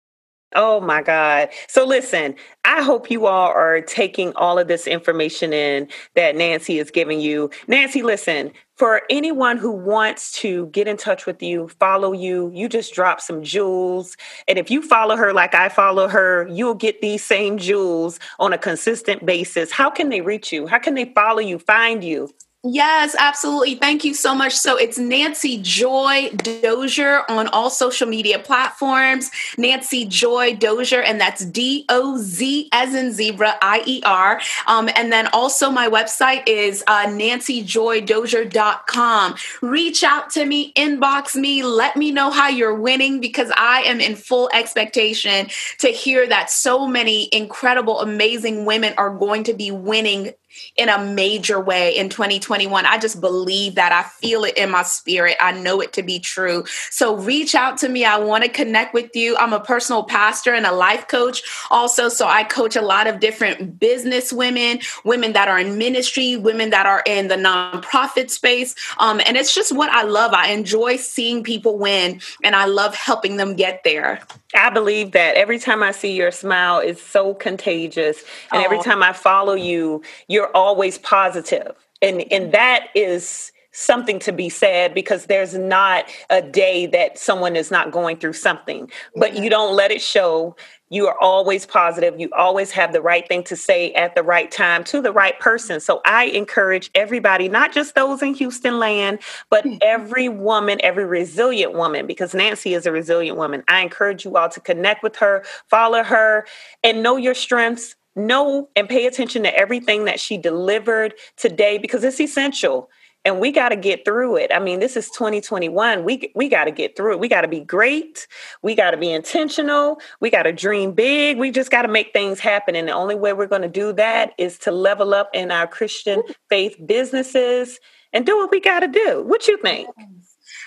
Oh 0.56 0.80
my 0.80 1.02
God. 1.02 1.50
So 1.68 1.86
listen, 1.86 2.36
I 2.66 2.82
hope 2.82 3.10
you 3.12 3.28
all 3.28 3.50
are 3.50 3.82
taking 3.82 4.34
all 4.36 4.60
of 4.60 4.68
this 4.68 4.88
information 4.88 5.54
in 5.54 5.88
that 6.16 6.36
Nancy 6.36 6.80
is 6.80 6.92
giving 6.92 7.20
you. 7.20 7.50
Nancy, 7.68 8.04
listen, 8.04 8.52
for 8.76 9.02
anyone 9.10 9.58
who 9.58 9.72
wants 9.72 10.32
to 10.40 10.68
get 10.68 10.88
in 10.88 10.98
touch 10.98 11.26
with 11.26 11.42
you, 11.44 11.70
follow 11.80 12.14
you, 12.14 12.52
you 12.54 12.68
just 12.68 12.94
drop 12.94 13.22
some 13.22 13.44
jewels. 13.44 14.18
And 14.48 14.58
if 14.58 14.72
you 14.72 14.82
follow 14.82 15.16
her 15.16 15.34
like 15.34 15.56
I 15.56 15.70
follow 15.70 16.08
her, 16.08 16.48
you'll 16.50 16.76
get 16.76 17.02
these 17.02 17.24
same 17.24 17.58
jewels 17.58 18.20
on 18.40 18.54
a 18.54 18.58
consistent 18.58 19.26
basis. 19.26 19.72
How 19.72 19.90
can 19.90 20.10
they 20.10 20.22
reach 20.22 20.52
you? 20.52 20.68
How 20.68 20.80
can 20.80 20.96
they 20.96 21.06
follow 21.14 21.40
you, 21.40 21.60
find 21.60 22.04
you? 22.04 22.30
Yes, 22.66 23.14
absolutely. 23.20 23.76
Thank 23.76 24.06
you 24.06 24.14
so 24.14 24.34
much. 24.34 24.54
So 24.54 24.78
it's 24.78 24.98
Nancy 24.98 25.60
Joy 25.62 26.30
Dozier 26.38 27.24
on 27.28 27.50
all 27.50 27.70
social 27.70 28.08
media 28.08 28.40
platforms. 28.40 29.30
Nancy 29.58 30.06
Joy 30.06 30.56
Dozier, 30.56 31.02
and 31.02 31.20
that's 31.20 31.44
D 31.44 31.84
O 31.90 32.18
Z 32.20 32.70
as 32.72 32.96
in 32.96 33.12
zebra, 33.12 33.56
I 33.62 33.84
E 33.86 34.02
R. 34.06 34.40
Um, 34.68 34.90
and 34.96 35.12
then 35.12 35.28
also 35.34 35.70
my 35.72 35.90
website 35.90 36.44
is 36.48 36.86
uh, 36.88 37.08
nancyjoydozier.com. 37.08 39.36
Reach 39.62 40.04
out 40.06 40.30
to 40.30 40.46
me, 40.46 40.72
inbox 40.76 41.36
me, 41.36 41.64
let 41.64 41.98
me 41.98 42.14
know 42.14 42.32
how 42.32 42.48
you're 42.48 42.76
winning 42.76 43.20
because 43.20 43.52
I 43.58 43.82
am 43.82 44.00
in 44.00 44.16
full 44.16 44.50
expectation 44.54 45.50
to 45.80 45.90
hear 45.90 46.26
that 46.30 46.50
so 46.50 46.88
many 46.88 47.28
incredible, 47.34 48.00
amazing 48.00 48.64
women 48.64 48.94
are 48.98 49.14
going 49.14 49.44
to 49.44 49.54
be 49.54 49.70
winning 49.70 50.32
in 50.76 50.90
a 50.90 51.04
major 51.04 51.60
way 51.60 51.96
in 51.96 52.10
2021. 52.10 52.86
I 52.86 52.98
just 52.98 53.22
believe 53.22 53.76
that. 53.76 53.92
I 53.92 54.04
feel 54.04 54.44
it 54.44 54.58
in 54.58 54.72
my 54.72 54.84
spirit. 54.84 55.36
I 55.40 55.52
know 55.52 55.82
it 55.82 55.94
to 55.94 56.04
be 56.04 56.20
true. 56.20 56.64
So 56.90 57.16
reach 57.16 57.56
out 57.56 57.78
to 57.80 57.90
me. 57.90 58.06
I 58.06 58.18
want 58.18 58.44
to 58.44 58.50
connect 58.50 58.94
with 58.94 59.16
you. 59.16 59.38
I'm 59.38 59.54
a 59.54 59.60
personal 59.60 60.04
pastor 60.04 60.54
and 60.54 60.66
a 60.66 60.72
life 60.72 61.08
coach 61.08 61.44
also. 61.70 62.10
So 62.10 62.28
I 62.28 62.44
coach 62.44 62.76
a 62.76 62.82
lot 62.82 63.08
of 63.08 63.20
different 63.20 63.80
business 63.80 64.34
women, 64.34 64.80
women 65.04 65.34
that 65.34 65.48
are 65.48 65.60
in 65.60 65.78
ministry, 65.78 66.38
women 66.38 66.72
that 66.72 66.86
are 66.86 67.04
in 67.06 67.28
the 67.28 67.36
nonprofit 67.36 68.30
space. 68.30 68.76
Um, 69.00 69.22
and 69.26 69.38
it's 69.38 69.54
just 69.54 69.76
what 69.76 69.90
I 69.90 70.04
love. 70.04 70.34
I 70.34 70.50
enjoy 70.50 70.98
seeing 70.98 71.44
people 71.44 71.78
win 71.78 72.22
and 72.44 72.56
I 72.56 72.66
love 72.66 72.96
helping 72.96 73.38
them 73.38 73.56
get 73.56 73.84
there. 73.84 74.22
I 74.56 74.70
believe 74.70 75.12
that 75.14 75.36
every 75.36 75.60
time 75.60 75.82
I 75.82 75.92
see 75.92 76.16
your 76.16 76.32
smile 76.32 76.80
is 76.80 77.02
so 77.02 77.34
contagious. 77.34 78.24
And 78.52 78.64
every 78.64 78.80
time 78.82 79.02
I 79.02 79.14
follow 79.14 79.54
you, 79.54 80.04
you're 80.28 80.43
always 80.52 80.98
positive. 80.98 81.76
And 82.02 82.24
and 82.32 82.52
that 82.54 82.88
is 82.96 83.52
something 83.74 84.20
to 84.20 84.32
be 84.32 84.50
said 84.50 84.94
because 84.94 85.26
there's 85.26 85.56
not 85.56 86.06
a 86.30 86.42
day 86.42 86.86
that 86.86 87.18
someone 87.18 87.56
is 87.56 87.72
not 87.72 87.92
going 87.92 88.18
through 88.18 88.34
something. 88.34 88.90
But 89.16 89.36
you 89.36 89.50
don't 89.50 89.76
let 89.76 89.92
it 89.92 90.02
show. 90.02 90.56
You 90.90 91.08
are 91.08 91.20
always 91.20 91.66
positive. 91.66 92.20
You 92.20 92.30
always 92.38 92.70
have 92.70 92.94
the 92.94 93.02
right 93.02 93.28
thing 93.28 93.44
to 93.46 93.56
say 93.56 93.92
at 93.94 94.14
the 94.14 94.22
right 94.22 94.52
time 94.52 94.84
to 94.86 95.02
the 95.02 95.12
right 95.12 95.40
person. 95.40 95.80
So 95.80 96.02
I 96.06 96.26
encourage 96.26 96.92
everybody, 96.94 97.50
not 97.50 97.74
just 97.74 97.96
those 97.96 98.22
in 98.22 98.36
Houston 98.36 98.78
land, 98.78 99.20
but 99.50 99.64
hmm. 99.64 99.78
every 99.82 100.30
woman, 100.30 100.80
every 100.84 101.06
resilient 101.06 101.74
woman, 101.74 102.06
because 102.06 102.36
Nancy 102.36 102.76
is 102.76 102.86
a 102.86 102.92
resilient 102.92 103.40
woman. 103.40 103.64
I 103.68 103.82
encourage 103.82 104.24
you 104.24 104.38
all 104.38 104.50
to 104.50 104.60
connect 104.60 105.02
with 105.02 105.16
her, 105.16 105.44
follow 105.68 106.04
her, 106.04 106.46
and 106.84 107.02
know 107.02 107.18
your 107.18 107.34
strengths. 107.34 107.96
Know 108.16 108.70
and 108.76 108.88
pay 108.88 109.08
attention 109.08 109.44
to 109.44 109.58
everything 109.58 110.06
that 110.06 110.20
she 110.20 110.38
delivered 110.38 111.16
today 111.38 111.78
because 111.78 112.04
it's 112.04 112.20
essential 112.20 112.90
and 113.26 113.40
we 113.40 113.52
got 113.52 113.70
to 113.70 113.76
get 113.76 114.04
through 114.04 114.36
it. 114.38 114.52
I 114.54 114.60
mean, 114.60 114.80
this 114.80 114.98
is 114.98 115.10
2021. 115.12 116.04
We 116.04 116.32
we 116.36 116.50
got 116.50 116.66
to 116.66 116.72
get 116.72 116.96
through 116.96 117.14
it. 117.14 117.20
We 117.20 117.28
got 117.28 117.42
to 117.42 117.48
be 117.48 117.62
great. 117.62 118.28
We 118.62 118.76
got 118.76 118.92
to 118.92 118.98
be 118.98 119.12
intentional. 119.12 120.00
We 120.20 120.30
got 120.30 120.44
to 120.44 120.52
dream 120.52 120.92
big. 120.92 121.38
We 121.38 121.52
just 121.52 121.72
got 121.72 121.84
to 121.84 121.88
make 121.88 122.12
things 122.14 122.40
happen. 122.40 122.76
And 122.76 122.88
the 122.88 122.94
only 122.94 123.16
way 123.16 123.34
we're 123.34 123.48
going 123.48 123.62
to 123.62 123.68
do 123.68 123.94
that 123.94 124.34
is 124.38 124.58
to 124.60 124.72
level 124.72 125.14
up 125.14 125.30
in 125.34 125.52
our 125.52 125.68
Christian 125.68 126.24
faith 126.50 126.76
businesses 126.86 127.80
and 128.12 128.26
do 128.26 128.38
what 128.38 128.52
we 128.52 128.60
got 128.60 128.82
to 128.82 128.88
do. 128.88 129.24
What 129.26 129.48
you 129.48 129.58
think? 129.58 129.88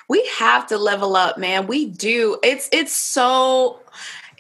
we 0.09 0.25
have 0.39 0.67
to 0.69 0.79
level 0.79 1.17
up 1.17 1.37
man 1.37 1.67
we 1.67 1.87
do 1.87 2.39
it's 2.43 2.69
it's 2.73 2.93
so 2.93 3.81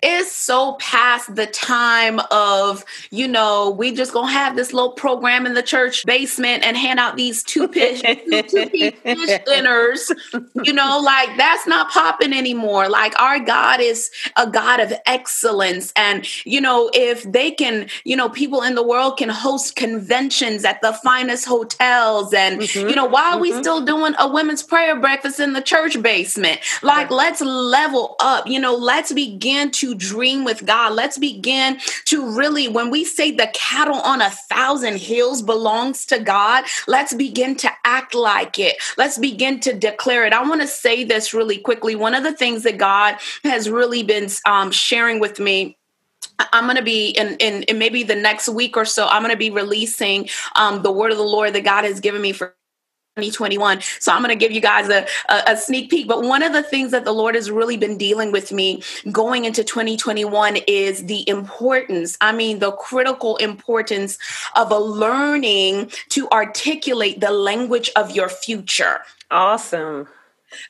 it's 0.08 0.30
so 0.30 0.74
past 0.74 1.34
the 1.34 1.46
time 1.46 2.20
of, 2.30 2.84
you 3.10 3.26
know, 3.26 3.70
we 3.70 3.92
just 3.92 4.12
gonna 4.12 4.30
have 4.30 4.54
this 4.54 4.72
little 4.72 4.92
program 4.92 5.46
in 5.46 5.54
the 5.54 5.64
church 5.64 6.06
basement 6.06 6.64
and 6.64 6.76
hand 6.76 7.00
out 7.00 7.16
these 7.16 7.42
two 7.42 7.66
fish, 7.72 8.02
two, 8.02 8.42
two 8.42 8.66
fish 8.68 9.40
dinners. 9.46 10.12
You 10.62 10.72
know, 10.72 11.00
like 11.02 11.36
that's 11.36 11.66
not 11.66 11.90
popping 11.90 12.32
anymore. 12.32 12.88
Like 12.88 13.20
our 13.20 13.40
God 13.40 13.80
is 13.80 14.08
a 14.36 14.48
God 14.48 14.78
of 14.78 14.92
excellence. 15.06 15.92
And, 15.96 16.24
you 16.46 16.60
know, 16.60 16.88
if 16.94 17.24
they 17.24 17.50
can, 17.50 17.88
you 18.04 18.14
know, 18.14 18.28
people 18.28 18.62
in 18.62 18.76
the 18.76 18.86
world 18.86 19.18
can 19.18 19.28
host 19.28 19.74
conventions 19.74 20.64
at 20.64 20.80
the 20.82 20.92
finest 20.92 21.46
hotels 21.46 22.32
and, 22.32 22.60
mm-hmm. 22.60 22.88
you 22.88 22.94
know, 22.94 23.06
why 23.06 23.32
are 23.32 23.40
we 23.40 23.50
mm-hmm. 23.50 23.60
still 23.60 23.84
doing 23.84 24.14
a 24.20 24.28
women's 24.28 24.62
prayer 24.62 25.00
breakfast 25.00 25.40
in 25.40 25.52
the 25.52 25.62
church 25.62 26.00
basement? 26.00 26.60
Like, 26.84 27.10
let's 27.10 27.40
level 27.40 28.14
up, 28.20 28.46
you 28.46 28.60
know, 28.60 28.76
let's 28.76 29.12
begin 29.12 29.72
to 29.72 29.95
dream 29.96 30.44
with 30.44 30.64
God. 30.66 30.94
Let's 30.94 31.18
begin 31.18 31.78
to 32.06 32.36
really, 32.36 32.68
when 32.68 32.90
we 32.90 33.04
say 33.04 33.30
the 33.30 33.50
cattle 33.54 34.00
on 34.00 34.20
a 34.20 34.30
thousand 34.30 34.98
hills 34.98 35.42
belongs 35.42 36.06
to 36.06 36.18
God, 36.18 36.64
let's 36.86 37.14
begin 37.14 37.56
to 37.56 37.70
act 37.84 38.14
like 38.14 38.58
it. 38.58 38.76
Let's 38.96 39.18
begin 39.18 39.60
to 39.60 39.72
declare 39.72 40.26
it. 40.26 40.32
I 40.32 40.42
want 40.42 40.60
to 40.60 40.66
say 40.66 41.04
this 41.04 41.34
really 41.34 41.58
quickly. 41.58 41.94
One 41.94 42.14
of 42.14 42.24
the 42.24 42.32
things 42.32 42.62
that 42.64 42.78
God 42.78 43.16
has 43.44 43.68
really 43.68 44.02
been 44.02 44.28
um, 44.46 44.70
sharing 44.70 45.20
with 45.20 45.38
me 45.38 45.76
I'm 46.52 46.64
going 46.64 46.76
to 46.76 46.82
be 46.82 47.10
in, 47.10 47.36
in, 47.36 47.62
in, 47.62 47.78
maybe 47.78 48.02
the 48.02 48.14
next 48.14 48.48
week 48.48 48.76
or 48.76 48.84
so, 48.84 49.06
I'm 49.06 49.22
going 49.22 49.32
to 49.32 49.38
be 49.38 49.50
releasing 49.50 50.28
um, 50.54 50.82
the 50.82 50.92
word 50.92 51.10
of 51.10 51.16
the 51.16 51.24
Lord 51.24 51.54
that 51.54 51.64
God 51.64 51.84
has 51.84 52.00
given 52.00 52.20
me 52.20 52.32
for 52.32 52.54
2021. 53.16 53.80
So 53.98 54.12
I'm 54.12 54.22
going 54.22 54.28
to 54.28 54.38
give 54.38 54.52
you 54.52 54.60
guys 54.60 54.90
a, 54.90 55.06
a, 55.30 55.52
a, 55.52 55.56
sneak 55.56 55.88
peek. 55.88 56.06
But 56.06 56.22
one 56.22 56.42
of 56.42 56.52
the 56.52 56.62
things 56.62 56.90
that 56.90 57.06
the 57.06 57.12
Lord 57.12 57.34
has 57.34 57.50
really 57.50 57.78
been 57.78 57.96
dealing 57.96 58.30
with 58.30 58.52
me 58.52 58.82
going 59.10 59.46
into 59.46 59.64
2021 59.64 60.58
is 60.68 61.06
the 61.06 61.26
importance, 61.26 62.18
I 62.20 62.32
mean, 62.32 62.58
the 62.58 62.72
critical 62.72 63.36
importance 63.38 64.18
of 64.54 64.70
a 64.70 64.78
learning 64.78 65.92
to 66.10 66.28
articulate 66.28 67.20
the 67.20 67.30
language 67.30 67.90
of 67.96 68.10
your 68.10 68.28
future. 68.28 69.00
Awesome 69.30 70.08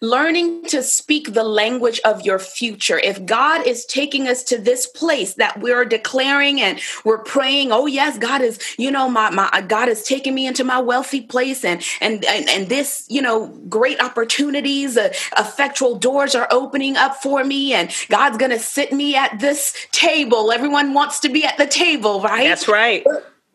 learning 0.00 0.64
to 0.66 0.82
speak 0.82 1.32
the 1.32 1.44
language 1.44 2.00
of 2.04 2.22
your 2.22 2.38
future. 2.38 2.98
If 2.98 3.24
God 3.24 3.66
is 3.66 3.84
taking 3.86 4.28
us 4.28 4.42
to 4.44 4.58
this 4.58 4.86
place 4.86 5.34
that 5.34 5.60
we're 5.60 5.84
declaring 5.84 6.60
and 6.60 6.80
we're 7.04 7.18
praying, 7.18 7.72
oh 7.72 7.86
yes, 7.86 8.18
God 8.18 8.42
is, 8.42 8.58
you 8.78 8.90
know, 8.90 9.08
my 9.08 9.30
my 9.30 9.64
God 9.66 9.88
is 9.88 10.04
taking 10.04 10.34
me 10.34 10.46
into 10.46 10.64
my 10.64 10.78
wealthy 10.78 11.20
place 11.20 11.64
and 11.64 11.82
and 12.00 12.24
and, 12.24 12.48
and 12.48 12.68
this, 12.68 13.06
you 13.08 13.22
know, 13.22 13.48
great 13.68 14.00
opportunities, 14.00 14.96
uh, 14.96 15.12
effectual 15.38 15.98
doors 15.98 16.34
are 16.34 16.48
opening 16.50 16.96
up 16.96 17.16
for 17.16 17.44
me 17.44 17.72
and 17.72 17.94
God's 18.08 18.36
going 18.36 18.50
to 18.50 18.58
sit 18.58 18.92
me 18.92 19.16
at 19.16 19.38
this 19.38 19.74
table. 19.92 20.52
Everyone 20.52 20.94
wants 20.94 21.20
to 21.20 21.28
be 21.28 21.44
at 21.44 21.58
the 21.58 21.66
table, 21.66 22.20
right? 22.20 22.44
That's 22.44 22.68
right. 22.68 23.04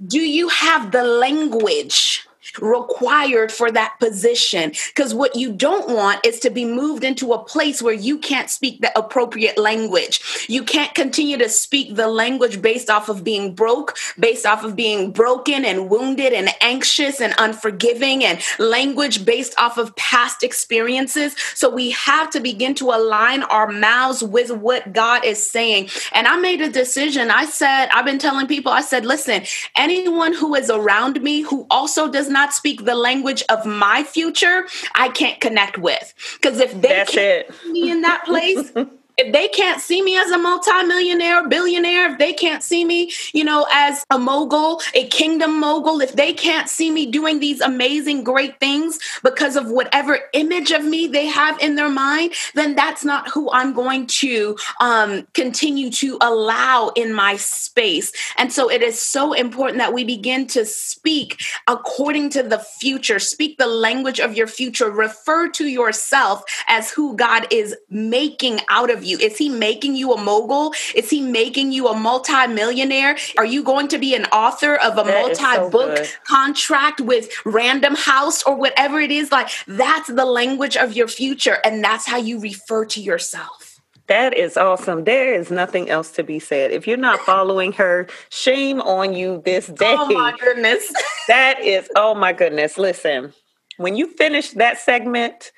Do 0.06 0.20
you 0.20 0.48
have 0.50 0.92
the 0.92 1.04
language? 1.04 2.28
Required 2.60 3.52
for 3.52 3.72
that 3.72 3.96
position. 4.00 4.72
Because 4.94 5.14
what 5.14 5.36
you 5.36 5.52
don't 5.52 5.94
want 5.94 6.26
is 6.26 6.40
to 6.42 6.50
be 6.50 6.66
moved 6.66 7.04
into 7.04 7.34
a 7.34 7.44
place 7.44 7.82
where 7.82 7.94
you 7.94 8.18
can't 8.18 8.50
speak 8.50 8.82
the 8.82 8.98
appropriate 8.98 9.58
language. 9.58 10.46
You 10.48 10.64
can't 10.64 10.94
continue 10.96 11.38
to 11.38 11.50
speak 11.50 11.96
the 11.96 12.08
language 12.08 12.62
based 12.62 12.90
off 12.90 13.10
of 13.10 13.24
being 13.24 13.54
broke, 13.54 13.98
based 14.20 14.46
off 14.46 14.64
of 14.64 14.76
being 14.76 15.12
broken 15.12 15.66
and 15.66 15.90
wounded 15.90 16.34
and 16.34 16.50
anxious 16.62 17.22
and 17.22 17.34
unforgiving, 17.38 18.24
and 18.24 18.42
language 18.60 19.26
based 19.26 19.54
off 19.60 19.78
of 19.78 19.96
past 19.96 20.44
experiences. 20.44 21.36
So 21.56 21.70
we 21.70 21.92
have 21.92 22.30
to 22.32 22.40
begin 22.40 22.76
to 22.76 22.92
align 22.92 23.44
our 23.44 23.72
mouths 23.72 24.24
with 24.24 24.52
what 24.52 24.94
God 24.94 25.24
is 25.26 25.46
saying. 25.50 25.90
And 26.12 26.28
I 26.28 26.38
made 26.38 26.62
a 26.62 26.70
decision. 26.70 27.30
I 27.30 27.46
said, 27.46 27.88
I've 27.94 28.06
been 28.06 28.20
telling 28.20 28.48
people, 28.48 28.72
I 28.72 28.82
said, 28.82 29.06
listen, 29.06 29.44
anyone 29.76 30.34
who 30.34 30.56
is 30.56 30.70
around 30.70 31.22
me 31.22 31.42
who 31.42 31.68
also 31.70 32.10
does 32.10 32.30
not 32.30 32.41
not 32.42 32.54
speak 32.54 32.86
the 32.86 32.96
language 32.96 33.44
of 33.50 33.66
my 33.66 34.04
future, 34.04 34.66
I 34.96 35.10
can't 35.10 35.40
connect 35.40 35.78
with. 35.78 36.14
Because 36.36 36.60
if 36.60 36.72
they 36.74 36.88
That's 36.90 37.12
can't 37.14 37.46
it. 37.50 37.72
me 37.72 37.92
in 37.92 38.02
that 38.02 38.26
place, 38.32 38.72
if 39.18 39.34
they 39.34 39.48
can't 39.50 39.82
see 39.82 40.02
me 40.02 40.18
as 40.18 40.32
a 40.32 40.38
multimillionaire, 40.38 41.48
billionaire, 41.48 42.12
if 42.12 42.18
they 42.18 42.34
can't 42.34 42.64
see 42.64 42.86
me, 42.86 43.12
you 43.34 43.44
know, 43.44 43.68
as 43.72 44.06
a 44.10 44.18
mogul, 44.18 44.82
a 44.94 45.08
kingdom 45.08 45.60
mogul, 45.60 46.02
if 46.02 46.14
they 46.14 46.34
can't 46.34 46.70
see 46.70 46.92
me 46.92 47.06
doing 47.06 47.40
these 47.40 47.62
amazing, 47.62 48.24
great 48.24 48.60
things 48.60 49.00
because 49.24 49.56
of 49.56 49.70
whatever 49.70 50.20
image 50.34 50.72
of 50.72 50.84
me 50.84 51.08
they 51.08 51.26
have 51.26 51.60
in 51.60 51.76
their 51.76 51.90
mind, 51.90 52.34
then 52.56 52.76
that's 52.76 53.04
not 53.04 53.30
who 53.30 53.52
I'm 53.52 53.74
going 53.74 54.08
to 54.08 54.58
um, 54.80 55.28
continue 55.34 55.92
to 55.92 56.18
allow 56.22 56.90
in 56.96 57.14
my 57.14 57.36
space. 57.38 58.12
And 58.38 58.52
so 58.52 58.70
it 58.70 58.82
is 58.82 59.02
so 59.02 59.34
important 59.34 59.78
that 59.80 59.94
we 59.94 60.04
begin 60.04 60.48
to 60.48 60.66
speak 60.66 61.42
according 61.68 62.30
to 62.32 62.44
the 62.44 62.60
future, 62.60 63.20
speak 63.20 63.58
the 63.58 63.68
language 63.68 64.20
of 64.20 64.36
your 64.36 64.48
future, 64.48 64.90
refer 64.90 65.50
to 65.50 65.68
yourself 65.68 66.44
as 66.68 66.92
who 66.92 67.16
God 67.16 67.48
is 67.52 67.76
making 67.90 68.60
out 68.70 68.90
of 68.90 69.01
you 69.04 69.12
you? 69.12 69.18
Is 69.20 69.38
he 69.38 69.50
making 69.50 69.96
you 69.96 70.14
a 70.14 70.22
mogul? 70.22 70.74
Is 70.96 71.10
he 71.10 71.22
making 71.22 71.72
you 71.72 71.88
a 71.88 71.96
multimillionaire? 71.96 73.18
Are 73.38 73.46
you 73.46 73.64
going 73.64 73.88
to 73.90 73.98
be 73.98 74.16
an 74.16 74.26
author 74.26 74.76
of 74.76 74.98
a 74.98 75.04
multi 75.04 75.70
book 75.70 75.98
so 75.98 76.06
contract 76.24 77.02
with 77.02 77.30
Random 77.46 77.96
House 77.96 78.42
or 78.44 78.56
whatever 78.56 79.00
it 79.00 79.12
is? 79.12 79.32
Like, 79.32 79.50
that's 79.68 80.08
the 80.08 80.26
language 80.26 80.78
of 80.78 80.94
your 80.94 81.08
future, 81.08 81.58
and 81.64 81.84
that's 81.84 82.08
how 82.08 82.18
you 82.18 82.40
refer 82.40 82.86
to 82.86 83.02
yourself. 83.02 83.80
That 84.08 84.36
is 84.36 84.58
awesome. 84.58 85.06
There 85.06 85.34
is 85.34 85.52
nothing 85.52 85.90
else 85.90 86.12
to 86.14 86.24
be 86.24 86.40
said. 86.40 86.72
If 86.72 86.86
you're 86.86 86.98
not 86.98 87.20
following 87.22 87.72
her, 87.74 88.08
shame 88.30 88.82
on 88.82 89.14
you 89.14 89.42
this 89.46 89.70
oh 89.70 89.74
day. 89.74 89.96
Oh 89.98 90.12
my 90.12 90.36
goodness. 90.38 90.92
that 91.28 91.62
is, 91.62 91.88
oh 91.96 92.14
my 92.14 92.34
goodness. 92.34 92.78
Listen, 92.78 93.32
when 93.78 93.96
you 93.96 94.08
finish 94.08 94.52
that 94.52 94.80
segment, 94.80 95.54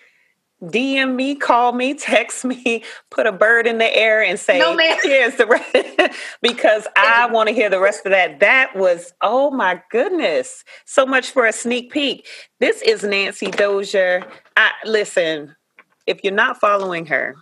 DM 0.63 1.15
me, 1.15 1.35
call 1.35 1.73
me, 1.73 1.93
text 1.99 2.45
me, 2.45 2.83
put 3.11 3.27
a 3.27 3.31
bird 3.31 3.67
in 3.67 3.77
the 3.77 3.95
air 3.95 4.23
and 4.23 4.39
say, 4.39 4.59
no, 4.59 4.77
here's 5.03 5.35
the 5.35 5.45
rest 5.45 6.17
because 6.41 6.87
I 6.95 7.27
want 7.27 7.49
to 7.49 7.55
hear 7.55 7.69
the 7.69 7.79
rest 7.79 8.05
of 8.05 8.11
that. 8.11 8.39
That 8.39 8.75
was, 8.75 9.13
oh 9.21 9.51
my 9.51 9.81
goodness, 9.91 10.63
so 10.85 11.05
much 11.05 11.31
for 11.31 11.45
a 11.45 11.53
sneak 11.53 11.91
peek. 11.91 12.27
This 12.59 12.81
is 12.81 13.03
Nancy 13.03 13.47
Dozier. 13.47 14.25
I 14.55 14.71
listen, 14.85 15.55
if 16.07 16.23
you're 16.23 16.33
not 16.33 16.59
following 16.59 17.05
her, 17.07 17.35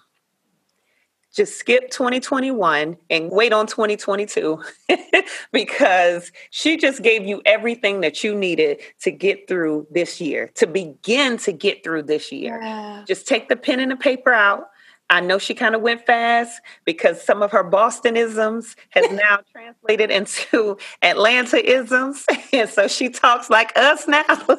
just 1.33 1.57
skip 1.57 1.89
2021 1.91 2.97
and 3.09 3.31
wait 3.31 3.53
on 3.53 3.67
2022 3.67 4.61
because 5.51 6.31
she 6.49 6.77
just 6.77 7.01
gave 7.01 7.25
you 7.25 7.41
everything 7.45 8.01
that 8.01 8.23
you 8.23 8.35
needed 8.35 8.79
to 8.99 9.11
get 9.11 9.47
through 9.47 9.87
this 9.91 10.19
year, 10.19 10.51
to 10.55 10.67
begin 10.67 11.37
to 11.37 11.51
get 11.51 11.83
through 11.83 12.03
this 12.03 12.31
year. 12.31 12.59
Yeah. 12.61 13.03
Just 13.07 13.27
take 13.27 13.49
the 13.49 13.55
pen 13.55 13.79
and 13.79 13.91
the 13.91 13.95
paper 13.95 14.33
out. 14.33 14.65
I 15.09 15.19
know 15.19 15.37
she 15.37 15.53
kind 15.53 15.75
of 15.75 15.81
went 15.81 16.05
fast 16.05 16.61
because 16.85 17.21
some 17.21 17.41
of 17.41 17.51
her 17.51 17.63
Bostonisms 17.63 18.77
has 18.91 19.11
now 19.11 19.39
translated 19.51 20.09
into 20.09 20.77
Atlantaisms. 21.03 22.25
And 22.53 22.69
so 22.69 22.89
she 22.89 23.09
talks 23.09 23.49
like 23.49 23.71
us 23.77 24.09
now. 24.09 24.25
I'm 24.27 24.57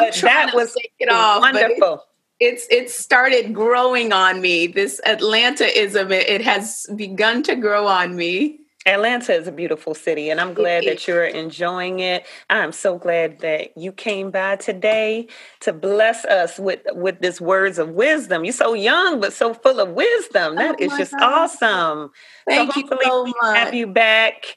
but 0.00 0.14
trying 0.14 0.46
that 0.46 0.50
to 0.50 0.56
was 0.56 0.74
take 0.74 0.92
it 0.98 1.08
off. 1.08 1.42
Wonderful 1.42 2.07
it's 2.40 2.66
it 2.70 2.90
started 2.90 3.54
growing 3.54 4.12
on 4.12 4.40
me. 4.40 4.66
This 4.66 5.00
Atlantaism, 5.06 6.12
it, 6.12 6.28
it 6.28 6.40
has 6.42 6.86
begun 6.96 7.42
to 7.44 7.56
grow 7.56 7.86
on 7.86 8.16
me. 8.16 8.60
Atlanta 8.86 9.34
is 9.34 9.46
a 9.46 9.52
beautiful 9.52 9.94
city, 9.94 10.30
and 10.30 10.40
I'm 10.40 10.54
glad 10.54 10.84
that 10.84 11.06
you're 11.06 11.26
enjoying 11.26 11.98
it. 12.00 12.24
I'm 12.48 12.72
so 12.72 12.96
glad 12.96 13.40
that 13.40 13.76
you 13.76 13.92
came 13.92 14.30
by 14.30 14.56
today 14.56 15.28
to 15.60 15.72
bless 15.72 16.24
us 16.24 16.58
with 16.58 16.80
with 16.94 17.20
this 17.20 17.40
words 17.40 17.78
of 17.78 17.90
wisdom. 17.90 18.44
You're 18.44 18.52
so 18.52 18.72
young, 18.72 19.20
but 19.20 19.32
so 19.32 19.52
full 19.52 19.80
of 19.80 19.90
wisdom. 19.90 20.54
That 20.54 20.76
oh 20.80 20.84
is 20.84 20.96
just 20.96 21.12
God. 21.12 21.22
awesome. 21.22 22.10
Thank 22.48 22.72
so 22.72 22.80
you 22.80 22.88
so 23.02 23.24
much. 23.42 23.56
Have 23.58 23.74
you 23.74 23.88
back? 23.88 24.56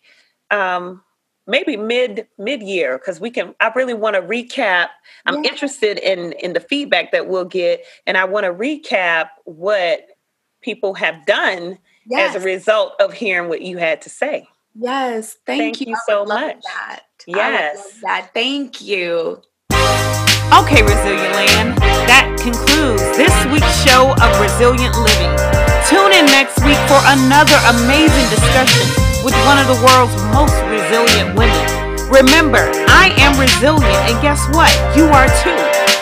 Um, 0.49 1.01
maybe 1.47 1.75
mid 1.77 2.27
mid 2.37 2.61
year 2.61 2.97
because 2.97 3.19
we 3.19 3.29
can 3.29 3.55
i 3.59 3.71
really 3.75 3.93
want 3.93 4.15
to 4.15 4.21
recap. 4.21 4.89
I'm 5.25 5.43
yeah. 5.43 5.51
interested 5.51 5.97
in 5.97 6.33
in 6.33 6.53
the 6.53 6.59
feedback 6.59 7.11
that 7.11 7.27
we'll 7.27 7.45
get 7.45 7.83
and 8.05 8.17
i 8.17 8.25
want 8.25 8.45
to 8.45 8.53
recap 8.53 9.29
what 9.45 10.05
people 10.61 10.93
have 10.93 11.25
done 11.25 11.77
yes. 12.05 12.35
as 12.35 12.41
a 12.41 12.45
result 12.45 12.93
of 12.99 13.13
hearing 13.13 13.49
what 13.49 13.61
you 13.61 13.77
had 13.77 14.01
to 14.03 14.09
say. 14.09 14.47
Yes 14.75 15.37
thank, 15.45 15.59
thank 15.59 15.81
you, 15.81 15.87
you 15.89 15.97
so 16.07 16.25
much. 16.25 16.61
that. 16.63 17.01
yes. 17.27 17.99
that. 18.03 18.29
Thank 18.33 18.81
you. 18.81 19.41
Okay 19.71 20.83
resilient 20.83 21.33
land 21.33 21.77
that 22.07 22.27
concludes 22.41 23.01
this 23.17 23.33
week's 23.51 23.83
show 23.83 24.11
of 24.11 24.29
resilient 24.39 24.95
living. 24.95 25.33
Tune 25.89 26.11
in 26.11 26.25
next 26.27 26.59
week 26.63 26.79
for 26.87 26.99
another 27.07 27.57
amazing 27.67 28.29
discussion 28.29 29.00
with 29.23 29.35
one 29.45 29.57
of 29.61 29.67
the 29.69 29.77
world's 29.85 30.15
most 30.33 30.57
resilient 30.69 31.35
women. 31.37 31.65
Remember, 32.09 32.65
I 32.91 33.13
am 33.21 33.37
resilient, 33.39 34.01
and 34.09 34.17
guess 34.21 34.41
what? 34.51 34.71
You 34.97 35.05
are 35.13 35.29
too. 35.45 35.55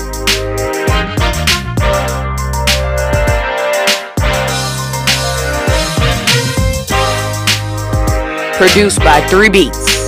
Produced 8.61 8.99
by 8.99 9.19
Three 9.27 9.49
Beats. 9.49 10.00